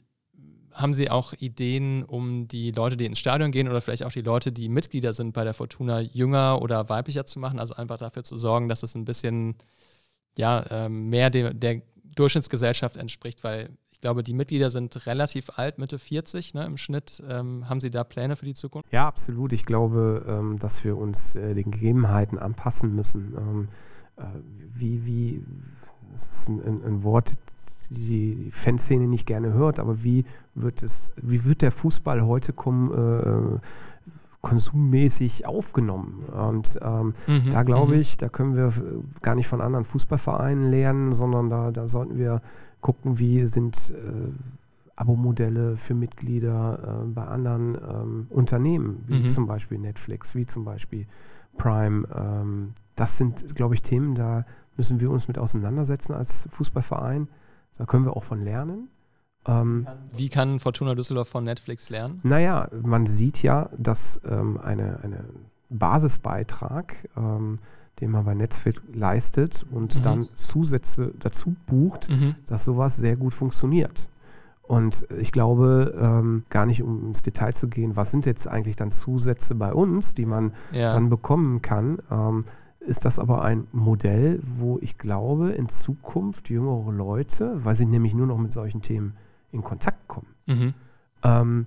[0.74, 4.22] haben Sie auch Ideen, um die Leute, die ins Stadion gehen oder vielleicht auch die
[4.22, 7.58] Leute, die Mitglieder sind bei der Fortuna, jünger oder weiblicher zu machen?
[7.58, 9.56] Also einfach dafür zu sorgen, dass es ein bisschen
[10.38, 11.82] ja, ähm, mehr de der
[12.14, 17.22] Durchschnittsgesellschaft entspricht, weil ich glaube, die Mitglieder sind relativ alt, Mitte 40 ne, im Schnitt.
[17.26, 18.92] Ähm, haben Sie da Pläne für die Zukunft?
[18.92, 19.52] Ja, absolut.
[19.52, 23.34] Ich glaube, ähm, dass wir uns äh, den Gegebenheiten anpassen müssen.
[23.36, 23.68] Ähm,
[24.16, 24.24] äh,
[24.74, 25.44] wie, wie,
[26.10, 27.34] das ist ein, ein Wort,
[27.92, 30.24] die Fanszene nicht gerne hört, aber wie
[30.54, 33.58] wird es, wie wird der Fußball heute kom, äh,
[34.40, 36.24] konsummäßig aufgenommen?
[36.26, 38.00] Und ähm, mhm, da glaube mhm.
[38.00, 38.72] ich, da können wir
[39.22, 42.42] gar nicht von anderen Fußballvereinen lernen, sondern da, da sollten wir
[42.80, 44.32] gucken, wie sind äh,
[44.96, 49.28] Abo-Modelle für Mitglieder äh, bei anderen ähm, Unternehmen, wie mhm.
[49.30, 51.06] zum Beispiel Netflix, wie zum Beispiel
[51.56, 52.06] Prime.
[52.14, 54.44] Ähm, das sind, glaube ich, Themen, da
[54.76, 57.28] müssen wir uns mit auseinandersetzen als Fußballverein.
[57.82, 58.90] Da können wir auch von lernen.
[59.44, 62.20] Ähm, Wie kann Fortuna Düsseldorf von Netflix lernen?
[62.22, 65.24] Naja, man sieht ja, dass ähm, eine, eine
[65.68, 67.58] Basisbeitrag, ähm,
[68.00, 70.02] den man bei Netflix leistet und mhm.
[70.04, 72.36] dann Zusätze dazu bucht, mhm.
[72.46, 74.06] dass sowas sehr gut funktioniert.
[74.62, 78.76] Und ich glaube, ähm, gar nicht um ins Detail zu gehen, was sind jetzt eigentlich
[78.76, 80.94] dann Zusätze bei uns, die man ja.
[80.94, 81.98] dann bekommen kann.
[82.12, 82.44] Ähm,
[82.86, 88.14] ist das aber ein Modell, wo ich glaube, in Zukunft jüngere Leute, weil sie nämlich
[88.14, 89.16] nur noch mit solchen Themen
[89.52, 90.74] in Kontakt kommen, mhm.
[91.22, 91.66] ähm,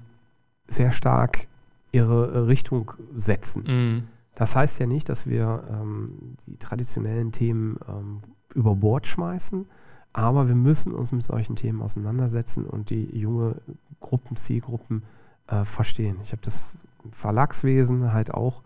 [0.68, 1.47] sehr stark
[1.91, 3.63] ihre Richtung setzen.
[3.68, 4.03] Mhm.
[4.36, 8.22] Das heißt ja nicht, dass wir ähm, die traditionellen Themen ähm,
[8.53, 9.66] über Bord schmeißen,
[10.11, 13.55] aber wir müssen uns mit solchen Themen auseinandersetzen und die junge
[13.99, 15.03] Gruppen, Zielgruppen
[15.47, 16.18] äh, verstehen.
[16.24, 16.74] Ich habe das
[17.11, 18.61] Verlagswesen halt auch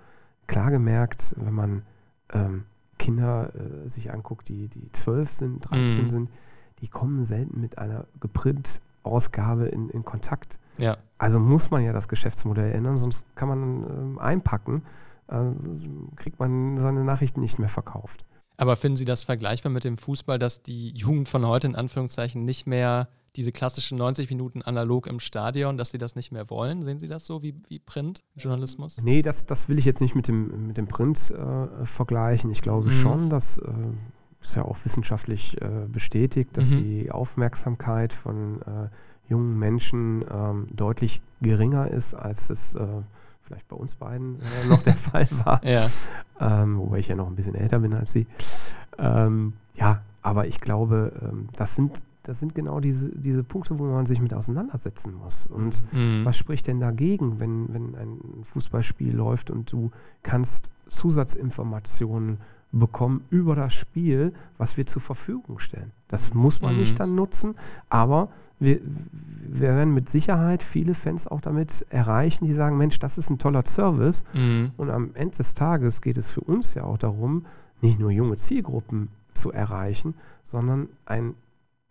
[0.48, 1.84] klar gemerkt, wenn man
[2.34, 2.66] ähm,
[2.98, 6.10] Kinder äh, sich anguckt, die, die 12 sind, 13 mhm.
[6.10, 6.30] sind,
[6.82, 10.60] die kommen selten mit einer Geprint-Ausgabe in, in Kontakt.
[10.78, 10.98] Ja.
[11.18, 14.84] Also muss man ja das Geschäftsmodell ändern, sonst kann man ähm, einpacken,
[15.28, 15.42] äh,
[16.16, 18.24] kriegt man seine Nachrichten nicht mehr verkauft.
[18.58, 22.44] Aber finden Sie das vergleichbar mit dem Fußball, dass die Jugend von heute in Anführungszeichen
[22.44, 23.08] nicht mehr
[23.40, 26.84] diese klassischen 90 Minuten analog im Stadion, dass sie das nicht mehr wollen?
[26.84, 29.02] Sehen Sie das so wie, wie Print-Journalismus?
[29.02, 32.52] Nee, das, das will ich jetzt nicht mit dem, mit dem Print äh, vergleichen.
[32.52, 33.02] Ich glaube Mhm.
[33.02, 33.72] schon, dass äh,
[34.42, 36.76] ist ja auch wissenschaftlich äh, bestätigt, dass Mhm.
[36.78, 38.90] die Aufmerksamkeit von äh,
[39.30, 42.80] jungen Menschen ähm, deutlich geringer ist, als es äh,
[43.44, 45.62] vielleicht bei uns beiden äh, noch der Fall war.
[45.66, 45.90] Ja.
[46.42, 48.28] ähm, wobei ich ja noch ein bisschen älter bin als sie.
[48.98, 53.86] Ähm, ja, aber ich glaube, ähm, das sind das sind genau diese, diese Punkte, wo
[53.86, 55.48] man sich mit auseinandersetzen muss.
[55.48, 56.26] Und Mhm.
[56.26, 58.20] was spricht denn dagegen, wenn, wenn ein
[58.54, 59.92] Fußballspiel läuft und du
[60.24, 62.38] kannst Zusatzinformationen
[62.72, 65.92] bekommen über das Spiel, was wir zur Verfügung stellen?
[66.08, 66.78] Das muss man Mhm.
[66.78, 67.56] sich dann nutzen,
[67.90, 68.80] aber wir,
[69.48, 73.38] wir werden mit Sicherheit viele Fans auch damit erreichen, die sagen, Mensch, das ist ein
[73.40, 74.24] toller Service.
[74.34, 74.72] Mhm.
[74.76, 77.46] Und am Ende des Tages geht es für uns ja auch darum,
[77.82, 80.14] nicht nur junge Zielgruppen zu erreichen,
[80.52, 81.36] sondern ein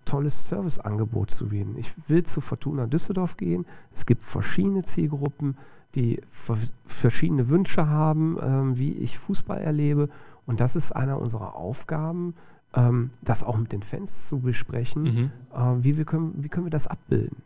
[0.08, 1.76] tolles Serviceangebot zu bieten.
[1.78, 3.66] Ich will zu Fortuna Düsseldorf gehen.
[3.94, 5.56] Es gibt verschiedene Zielgruppen,
[5.94, 10.08] die vers- verschiedene Wünsche haben, ähm, wie ich Fußball erlebe.
[10.46, 12.34] Und das ist einer unserer Aufgaben,
[12.74, 15.02] ähm, das auch mit den Fans zu besprechen.
[15.02, 15.30] Mhm.
[15.54, 17.36] Äh, wie, wir können, wie können wir das abbilden?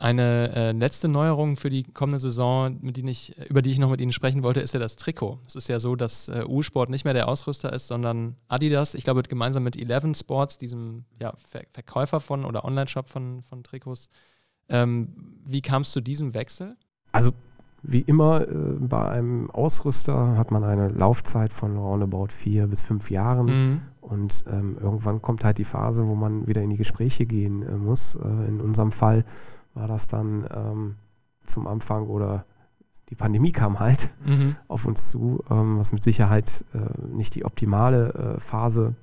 [0.00, 4.00] Eine äh, letzte Neuerung für die kommende Saison, die ich, über die ich noch mit
[4.00, 5.40] Ihnen sprechen wollte, ist ja das Trikot.
[5.46, 8.94] Es ist ja so, dass äh, U-Sport nicht mehr der Ausrüster ist, sondern Adidas.
[8.94, 13.62] Ich glaube, gemeinsam mit Eleven Sports, diesem ja, Ver Verkäufer von oder Online-Shop von, von
[13.62, 14.08] Trikots.
[14.70, 16.78] Ähm, wie kam es zu diesem Wechsel?
[17.12, 17.32] Also
[17.82, 23.10] wie immer äh, bei einem Ausrüster hat man eine Laufzeit von roundabout vier bis fünf
[23.10, 23.46] Jahren.
[23.46, 23.82] Mhm.
[24.00, 27.72] Und ähm, irgendwann kommt halt die Phase, wo man wieder in die Gespräche gehen äh,
[27.72, 28.14] muss.
[28.14, 29.26] Äh, in unserem Fall
[29.74, 30.94] war das dann ähm,
[31.46, 32.44] zum Anfang oder
[33.08, 34.56] die Pandemie kam halt Mhm.
[34.68, 38.94] auf uns zu, ähm, was mit Sicherheit äh, nicht die optimale äh, Phase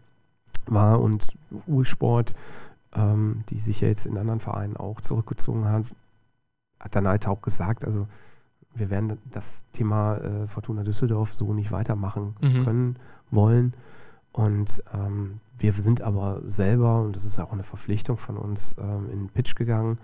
[0.66, 1.02] war.
[1.02, 1.28] Und
[1.68, 2.34] U-Sport,
[2.94, 5.86] ähm, die sich ja jetzt in anderen Vereinen auch zurückgezogen hat,
[6.80, 8.08] hat dann halt auch gesagt, also
[8.76, 12.64] wir werden das Thema äh, Fortuna Düsseldorf so nicht weitermachen Mhm.
[12.64, 12.96] können,
[13.32, 13.74] wollen.
[14.32, 18.76] Und ähm, wir sind aber selber, und das ist ja auch eine Verpflichtung von uns,
[18.80, 19.98] ähm, in den Pitch gegangen,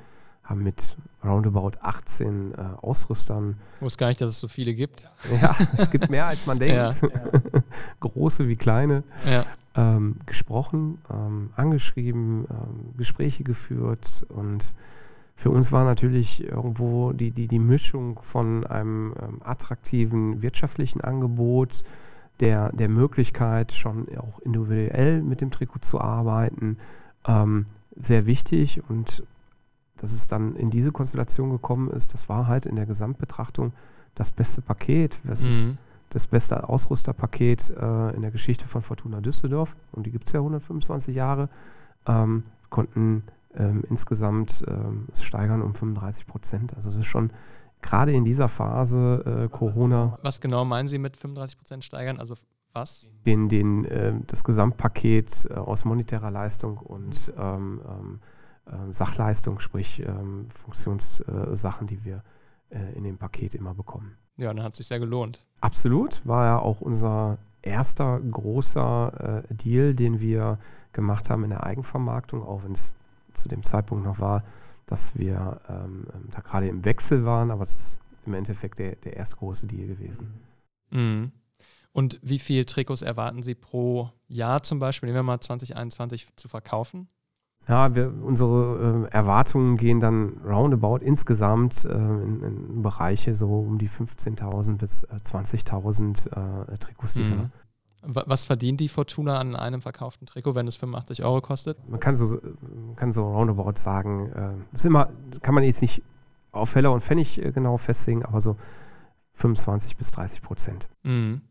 [0.44, 5.10] haben mit roundabout 18 äh, Ausrüstern, Ich wusste gar nicht, dass es so viele gibt.
[5.42, 6.92] ja, es gibt mehr als man denkt, Ja.
[8.02, 9.46] große wie kleine, Ja.
[9.76, 14.76] ähm, gesprochen, ähm, angeschrieben, ähm, Gespräche geführt und
[15.36, 21.84] für uns war natürlich irgendwo die, die, die Mischung von einem ähm, attraktiven wirtschaftlichen Angebot,
[22.40, 26.78] der, der Möglichkeit, schon auch individuell mit dem Trikot zu arbeiten,
[27.28, 27.66] ähm,
[28.00, 29.24] sehr wichtig und
[30.04, 33.72] dass es dann in diese Konstellation gekommen ist, das war halt in der Gesamtbetrachtung
[34.16, 35.18] das beste Paket.
[35.24, 35.78] Das ist Mhm.
[36.10, 40.42] das beste Ausrüsterpaket äh, in der Geschichte von Fortuna Düsseldorf und die gibt es ja
[40.42, 41.48] 125 Jahre,
[42.06, 43.24] ähm, konnten
[43.56, 46.76] ähm, insgesamt ähm, es steigern um 35 Prozent.
[46.76, 47.32] Also das ist schon
[47.82, 52.20] gerade in dieser Phase äh, Corona Was genau meinen Sie mit 35% steigern?
[52.20, 52.36] Also
[52.74, 53.10] was?
[53.26, 58.33] den, den, äh, das Gesamtpaket äh, aus monetärer Leistung und ähm, ähm, äh,
[58.92, 62.24] Sachleistung, sprich ähm, Funktionssachen, die wir
[62.70, 64.16] äh, in dem Paket immer bekommen.
[64.38, 65.46] Ja, dann hat es sich sehr gelohnt.
[65.62, 70.60] Absolut, war ja auch unser erster großer äh, Deal, den wir
[70.92, 72.96] gemacht haben in der Eigenvermarktung, auch wenn es
[73.34, 74.44] zu dem Zeitpunkt noch war,
[74.86, 78.96] dass wir ähm, ähm, da gerade im Wechsel waren, aber es ist im Endeffekt der,
[78.96, 80.34] der erste große Deal gewesen.
[80.92, 81.32] Mhm.
[81.92, 86.48] Und wie viel Trikots erwarten Sie pro Jahr zum Beispiel, nehmen wir mal 2021, zu
[86.48, 87.08] verkaufen?
[87.68, 93.78] Ja, wir, unsere äh, Erwartungen gehen dann roundabout insgesamt äh, in, in Bereiche so um
[93.78, 96.28] die 15.000 bis äh, 20.000
[96.74, 97.52] äh, Trikots, die wir Mhm.
[98.06, 101.78] Wa- Was verdient die Fortuna an einem verkauften Trikot, wenn es 85 Euro kostet?
[101.90, 105.10] man kann so, man kann so roundabout sagen, äh, das ist immer,
[105.42, 106.02] kann man jetzt nicht
[106.52, 108.58] auf Heller und Pfennig äh, genau festlegen, aber so
[109.36, 110.88] 25 bis 30 Prozent.
[111.04, 111.42] Mhm.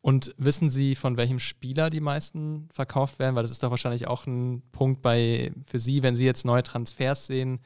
[0.00, 3.34] Und wissen Sie, von welchem Spieler die meisten verkauft werden?
[3.34, 6.62] Weil das ist doch wahrscheinlich auch ein Punkt bei für Sie, wenn Sie jetzt neue
[6.62, 7.60] Transfers sehen.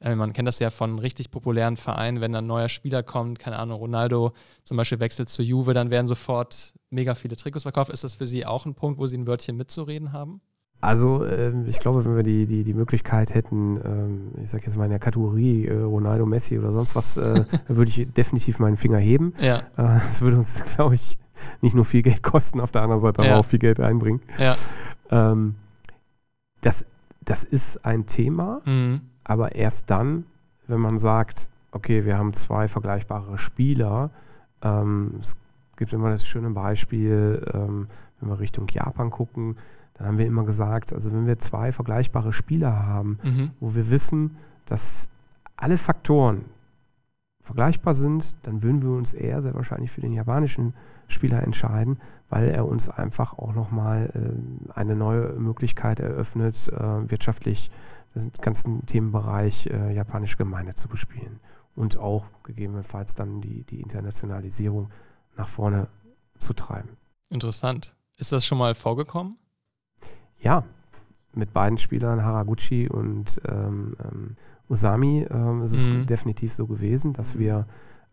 [0.00, 3.38] Äh, man kennt das ja von richtig populären Vereinen, wenn dann ein neuer Spieler kommt,
[3.38, 4.32] keine Ahnung, Ronaldo
[4.62, 7.90] zum Beispiel wechselt zu Juve, dann werden sofort mega viele Trikots verkauft.
[7.90, 10.40] Ist das für Sie auch ein Punkt, wo Sie ein Wörtchen mitzureden haben?
[10.82, 14.76] Also ähm, ich glaube, wenn wir die, die, die Möglichkeit hätten, ähm, ich sage jetzt
[14.76, 18.76] mal in der Kategorie äh, Ronaldo, Messi oder sonst was, äh, würde ich definitiv meinen
[18.76, 19.32] Finger heben.
[19.40, 21.16] Ja, Äh, Das würde uns, glaube ich,
[21.60, 23.36] nicht nur viel Geld kosten, auf der anderen Seite aber Ja.
[23.38, 24.20] auch viel Geld einbringen.
[24.38, 24.56] ja.
[25.10, 25.54] Ähm,
[26.62, 26.84] das,
[27.24, 29.00] das ist ein Thema, Mhm.
[29.24, 30.24] aber erst dann,
[30.66, 34.10] wenn man sagt, okay, wir haben zwei vergleichbare Spieler.
[34.62, 35.36] Ähm, es
[35.76, 37.88] gibt immer das schöne Beispiel, ähm,
[38.20, 39.56] wenn wir Richtung Japan gucken,
[39.94, 43.50] dann haben wir immer gesagt, also wenn wir zwei vergleichbare Spieler haben, Mhm.
[43.60, 44.36] wo wir wissen,
[44.66, 45.08] dass
[45.56, 46.46] alle Faktoren
[47.42, 50.74] vergleichbar sind, dann würden wir uns eher sehr wahrscheinlich für den japanischen
[51.08, 57.70] Spieler entscheiden, weil er uns einfach auch nochmal äh, eine neue Möglichkeit eröffnet, äh, wirtschaftlich
[58.14, 61.38] den ganzen Themenbereich äh, japanische Gemeinde zu bespielen
[61.74, 64.90] und auch gegebenenfalls dann die, die Internationalisierung
[65.36, 65.88] nach vorne
[66.38, 66.88] zu treiben.
[67.28, 67.94] Interessant.
[68.18, 69.36] Ist das schon mal vorgekommen?
[70.40, 70.64] Ja,
[71.34, 74.36] mit beiden Spielern, Haraguchi und ähm, ähm,
[74.68, 76.00] Usami, ähm, ist Mhm.
[76.00, 77.66] es definitiv so gewesen, dass wir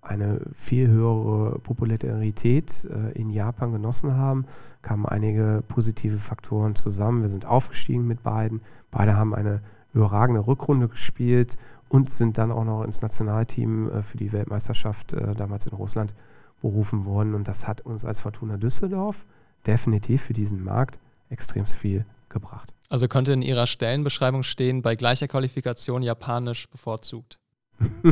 [0.04, 4.46] eine viel höhere Popularität äh, in Japan genossen haben.
[4.82, 7.22] Kamen einige positive Faktoren zusammen.
[7.22, 8.62] Wir sind aufgestiegen mit beiden.
[8.92, 9.62] Beide haben eine
[9.94, 11.58] überragende Rückrunde gespielt
[11.90, 16.14] und sind dann auch noch ins Nationalteam äh, für die Weltmeisterschaft äh, damals in Russland
[16.62, 17.36] berufen worden.
[17.36, 19.26] Und das hat uns als Fortuna Düsseldorf
[19.66, 20.98] definitiv für diesen Markt
[21.30, 22.74] extrem viel gebracht.
[22.90, 27.40] Also könnte in Ihrer Stellenbeschreibung stehen, bei gleicher Qualifikation Japanisch bevorzugt.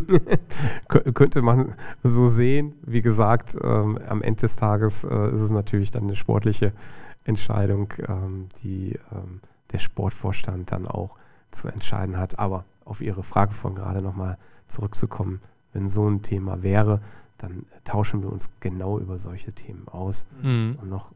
[0.89, 2.73] Kö- könnte man so sehen.
[2.83, 6.73] Wie gesagt, ähm, am Ende des Tages äh, ist es natürlich dann eine sportliche
[7.23, 9.41] Entscheidung, ähm, die ähm,
[9.71, 11.17] der Sportvorstand dann auch
[11.51, 12.39] zu entscheiden hat.
[12.39, 14.37] Aber auf Ihre Frage von gerade nochmal
[14.67, 15.41] zurückzukommen,
[15.73, 17.01] wenn so ein Thema wäre,
[17.37, 20.25] dann tauschen wir uns genau über solche Themen aus.
[20.41, 20.77] Mhm.
[20.81, 21.11] Und noch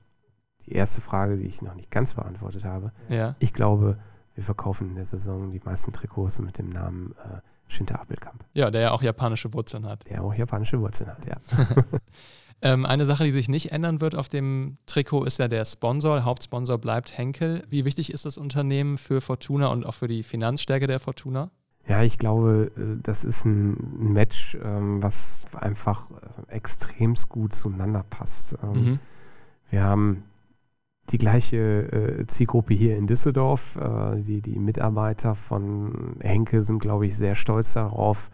[0.66, 2.92] die erste Frage, die ich noch nicht ganz beantwortet habe.
[3.10, 3.36] Ja.
[3.40, 3.98] Ich glaube,
[4.34, 8.72] wir verkaufen in der Saison die meisten Trikots mit dem Namen äh, Shinta Appelkamp, ja,
[8.72, 10.08] der ja auch japanische Wurzeln hat.
[10.10, 11.38] der auch japanische Wurzeln hat, ja.
[12.62, 16.24] Ähm, eine Sache, die sich nicht ändern wird auf dem Trikot, ist ja der Sponsor.
[16.24, 17.64] Hauptsponsor bleibt Henkel.
[17.70, 21.52] Wie wichtig ist das Unternehmen für Fortuna und auch für die Finanzstärke der Fortuna?
[21.86, 26.10] Ja, ich glaube, äh, das ist ein ein Match, ähm, was einfach
[26.48, 28.56] äh, extremst gut zueinander passt.
[28.64, 29.00] Ähm, Mhm.
[29.70, 30.24] Wir haben
[31.10, 33.76] die gleiche äh, Zielgruppe hier in Düsseldorf.
[33.76, 38.30] Äh, die, die Mitarbeiter von Henkel sind, glaube ich, sehr stolz darauf,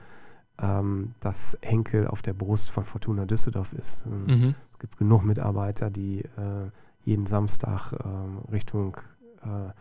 [0.59, 4.05] ähm, dass Henkel auf der Brust von Fortuna Düsseldorf ist.
[4.05, 4.55] Ähm, Mhm.
[4.73, 6.69] Es gibt genug Mitarbeiter, die äh,
[7.03, 8.97] jeden Samstag ähm, Richtung
[9.43, 9.71] äh,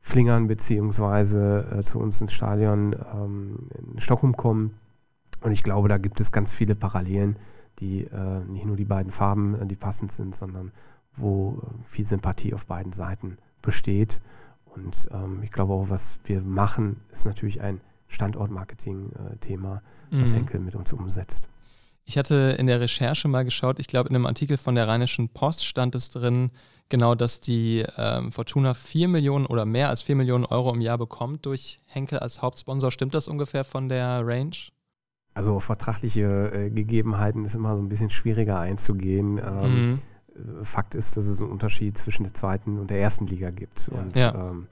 [0.00, 4.74] Flingern beziehungsweise äh, zu uns ins Stadion ähm, in Stockholm kommen.
[5.40, 7.36] Und ich glaube, da gibt es ganz viele Parallelen,
[7.80, 10.72] die äh, nicht nur die beiden Farben, äh, die passend sind, sondern
[11.16, 14.20] wo äh, viel Sympathie auf beiden Seiten besteht.
[14.74, 20.36] Und ähm, ich glaube auch, was wir machen, ist natürlich ein Standortmarketing-Thema, das Mhm.
[20.36, 21.48] Henkel mit uns umsetzt.
[22.04, 25.28] Ich hatte in der Recherche mal geschaut, ich glaube, in einem Artikel von der Rheinischen
[25.28, 26.50] Post stand es drin,
[26.88, 30.98] genau, dass die ähm, Fortuna 4 Millionen oder mehr als 4 Millionen Euro im Jahr
[30.98, 32.92] bekommt durch Henkel als Hauptsponsor.
[32.92, 34.52] Stimmt das ungefähr von der Range?
[35.34, 39.38] Also auf vertragliche äh, Gegebenheiten ist immer so ein bisschen schwieriger einzugehen.
[39.38, 39.98] Ähm, Mhm.
[40.64, 43.88] Fakt ist, dass es einen Unterschied zwischen der zweiten und der ersten Liga gibt.
[43.90, 43.98] Ja.
[43.98, 44.50] Und Ja.
[44.50, 44.66] Ähm,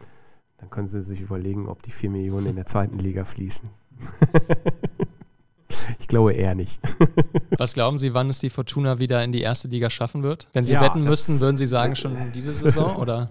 [0.58, 3.68] dann können Sie sich überlegen, ob die 4 Millionen in der zweiten Liga fließen.
[5.98, 6.80] ich glaube eher nicht.
[7.58, 10.48] Was glauben Sie, wann es die Fortuna wieder in die erste Liga schaffen wird?
[10.52, 13.30] Wenn Sie Ja, wetten müssten, würden Sie sagen, schon diese Saison oder?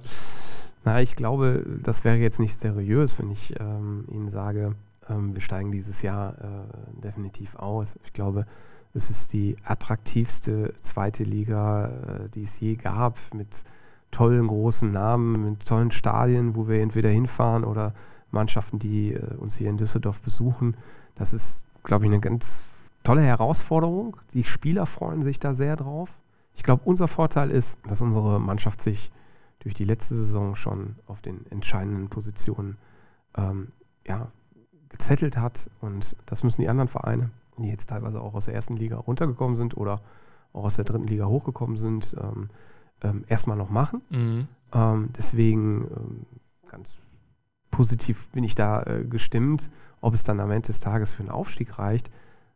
[0.86, 4.76] Na, ich glaube, das wäre jetzt nicht seriös, wenn ich ähm, Ihnen sage,
[5.10, 7.96] ähm, wir steigen dieses Jahr äh, definitiv aus.
[8.04, 8.46] Ich glaube,
[8.94, 13.48] es ist die attraktivste zweite Liga, äh, die es je gab, mit
[14.12, 17.94] tollen großen Namen, mit tollen Stadien, wo wir entweder hinfahren oder
[18.32, 20.78] Mannschaften, die äh, uns hier in Düsseldorf besuchen.
[21.16, 22.62] Das ist, glaube ich, eine ganz
[23.04, 24.18] tolle Herausforderung.
[24.34, 26.10] Die Spieler freuen sich da sehr drauf.
[26.56, 29.12] Ich glaube, unser Vorteil ist, dass unsere Mannschaft sich
[29.60, 32.78] durch die letzte Saison schon auf den entscheidenden Positionen
[33.36, 33.70] ähm,
[34.06, 34.28] ja,
[34.90, 35.70] gezettelt hat.
[35.82, 37.32] Und das müssen die anderen Vereine,
[37.62, 40.02] die jetzt teilweise auch aus der ersten Liga runtergekommen sind oder
[40.54, 42.50] auch aus der dritten Liga hochgekommen sind, ähm,
[43.02, 44.02] ähm, erstmal noch machen.
[44.10, 44.48] Mhm.
[44.74, 46.26] Ähm, deswegen ähm,
[46.70, 46.90] ganz
[47.72, 49.70] positiv bin ich da äh, gestimmt.
[50.02, 52.10] Ob es dann am Ende des Tages für einen Aufstieg reicht,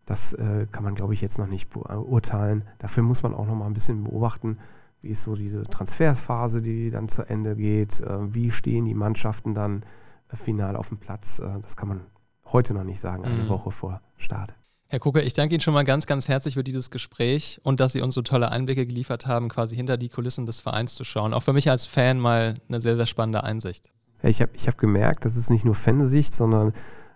[0.06, 2.64] das äh, kann man, glaube ich, jetzt noch nicht beurteilen.
[2.80, 4.58] Dafür muss man auch noch mal ein bisschen beobachten,
[5.02, 9.54] wie ist so diese Transferphase, die dann zu Ende geht, äh, wie stehen die Mannschaften
[9.54, 9.84] dann
[10.32, 11.39] äh, final auf dem Platz.
[11.39, 12.02] Äh, das kann man
[12.45, 13.50] heute noch nicht sagen, eine Mhm.
[13.50, 14.54] Woche vor Start.
[14.89, 17.91] Herr Kucke, ich danke Ihnen schon mal ganz, ganz herzlich für dieses Gespräch und dass
[17.91, 21.33] Sie uns so tolle Einblicke geliefert haben, quasi hinter die Kulissen des Vereins zu schauen.
[21.33, 23.91] Auch für mich als Fan mal eine sehr, sehr spannende Einsicht.
[24.23, 26.69] Ja, ich habe ich hab gemerkt, das ist nicht nur Fansicht, sondern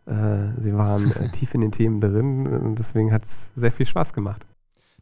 [0.06, 3.86] äh, sie waren äh, tief in den Themen drin und deswegen hat es sehr viel
[3.86, 4.46] Spaß gemacht.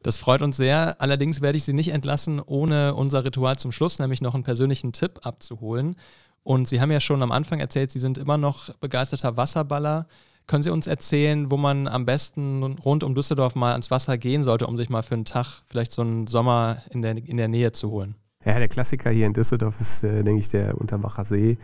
[0.04, 1.02] Das freut uns sehr.
[1.02, 4.94] Allerdings werde ich Sie nicht entlassen, ohne unser Ritual zum Schluss, nämlich noch einen persönlichen
[4.94, 5.96] Tipp abzuholen.
[6.44, 10.06] Und Sie haben ja schon am Anfang erzählt, Sie sind immer noch begeisterter Wasserballer.
[10.50, 14.42] Können Sie uns erzählen, wo man am besten rund um Düsseldorf mal ans Wasser gehen
[14.42, 17.48] sollte, um sich mal für einen Tag vielleicht so einen Sommer in der, in der
[17.48, 18.16] Nähe zu holen?
[18.44, 21.60] Ja, der Klassiker hier in Düsseldorf ist, äh, denke ich, der Unterbacher See.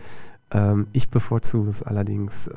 [0.51, 2.53] Ähm, ich bevorzuge es allerdings äh,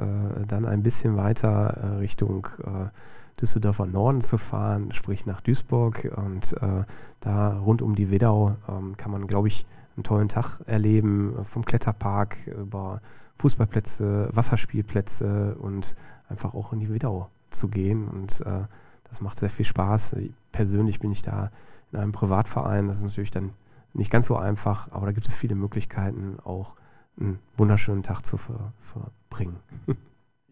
[0.47, 6.13] dann ein bisschen weiter äh, Richtung äh, Düsseldorfer Norden zu fahren, sprich nach Duisburg.
[6.15, 6.85] Und äh,
[7.21, 9.65] da rund um die Wedau ähm, kann man, glaube ich,
[9.97, 13.01] einen tollen Tag erleben, vom Kletterpark über
[13.39, 15.97] Fußballplätze, Wasserspielplätze und
[16.29, 18.09] einfach auch in die Widau zu gehen.
[18.09, 18.65] Und äh,
[19.09, 20.17] das macht sehr viel Spaß.
[20.53, 21.51] Persönlich bin ich da
[21.93, 22.89] in einem Privatverein.
[22.89, 23.51] Das ist natürlich dann
[23.95, 26.73] nicht ganz so einfach, aber da gibt es viele Möglichkeiten, auch
[27.19, 29.57] einen wunderschönen Tag zu ver verbringen.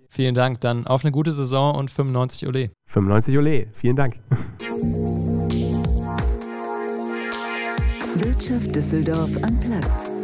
[0.09, 0.61] Vielen Dank.
[0.61, 2.71] Dann auf eine gute Saison und 95 Ole.
[2.89, 3.67] 95 Ole.
[3.73, 4.19] Vielen Dank.
[8.15, 10.16] Wirtschaft Düsseldorf am Platz.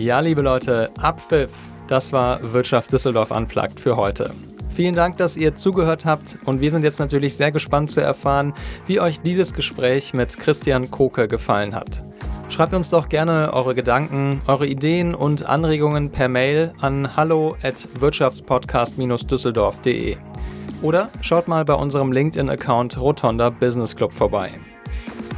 [0.00, 1.50] Ja, liebe Leute, Abpfiff.
[1.86, 4.30] Das war Wirtschaft Düsseldorf Unplugged für heute.
[4.70, 8.54] Vielen Dank, dass ihr zugehört habt und wir sind jetzt natürlich sehr gespannt zu erfahren,
[8.86, 12.02] wie euch dieses Gespräch mit Christian Koke gefallen hat.
[12.48, 17.86] Schreibt uns doch gerne eure Gedanken, eure Ideen und Anregungen per Mail an hallo at
[18.00, 20.16] wirtschaftspodcast-düsseldorf.de
[20.80, 24.48] oder schaut mal bei unserem LinkedIn-Account Rotonda Business Club vorbei.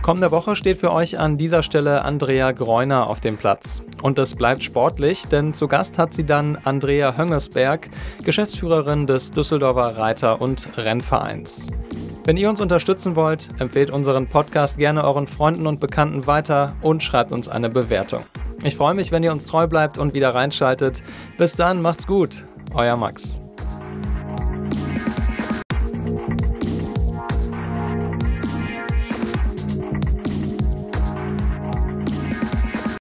[0.03, 3.85] Kommende Woche steht für euch an dieser Stelle Andrea Greuner auf dem Platz.
[4.03, 7.89] Und es bleibt sportlich, denn zu Gast hat sie dann Andrea Höngesberg,
[8.25, 11.69] Geschäftsführerin des Düsseldorfer Reiter- und Rennvereins.
[12.25, 17.05] Wenn ihr uns unterstützen wollt, empfehlt unseren Podcast gerne euren Freunden und Bekannten weiter und
[17.05, 18.25] schreibt uns eine Bewertung.
[18.65, 21.01] Ich freue mich, wenn ihr uns treu bleibt und wieder reinschaltet.
[21.39, 22.45] Bis dann, macht's gut.
[22.75, 23.41] Euer Max.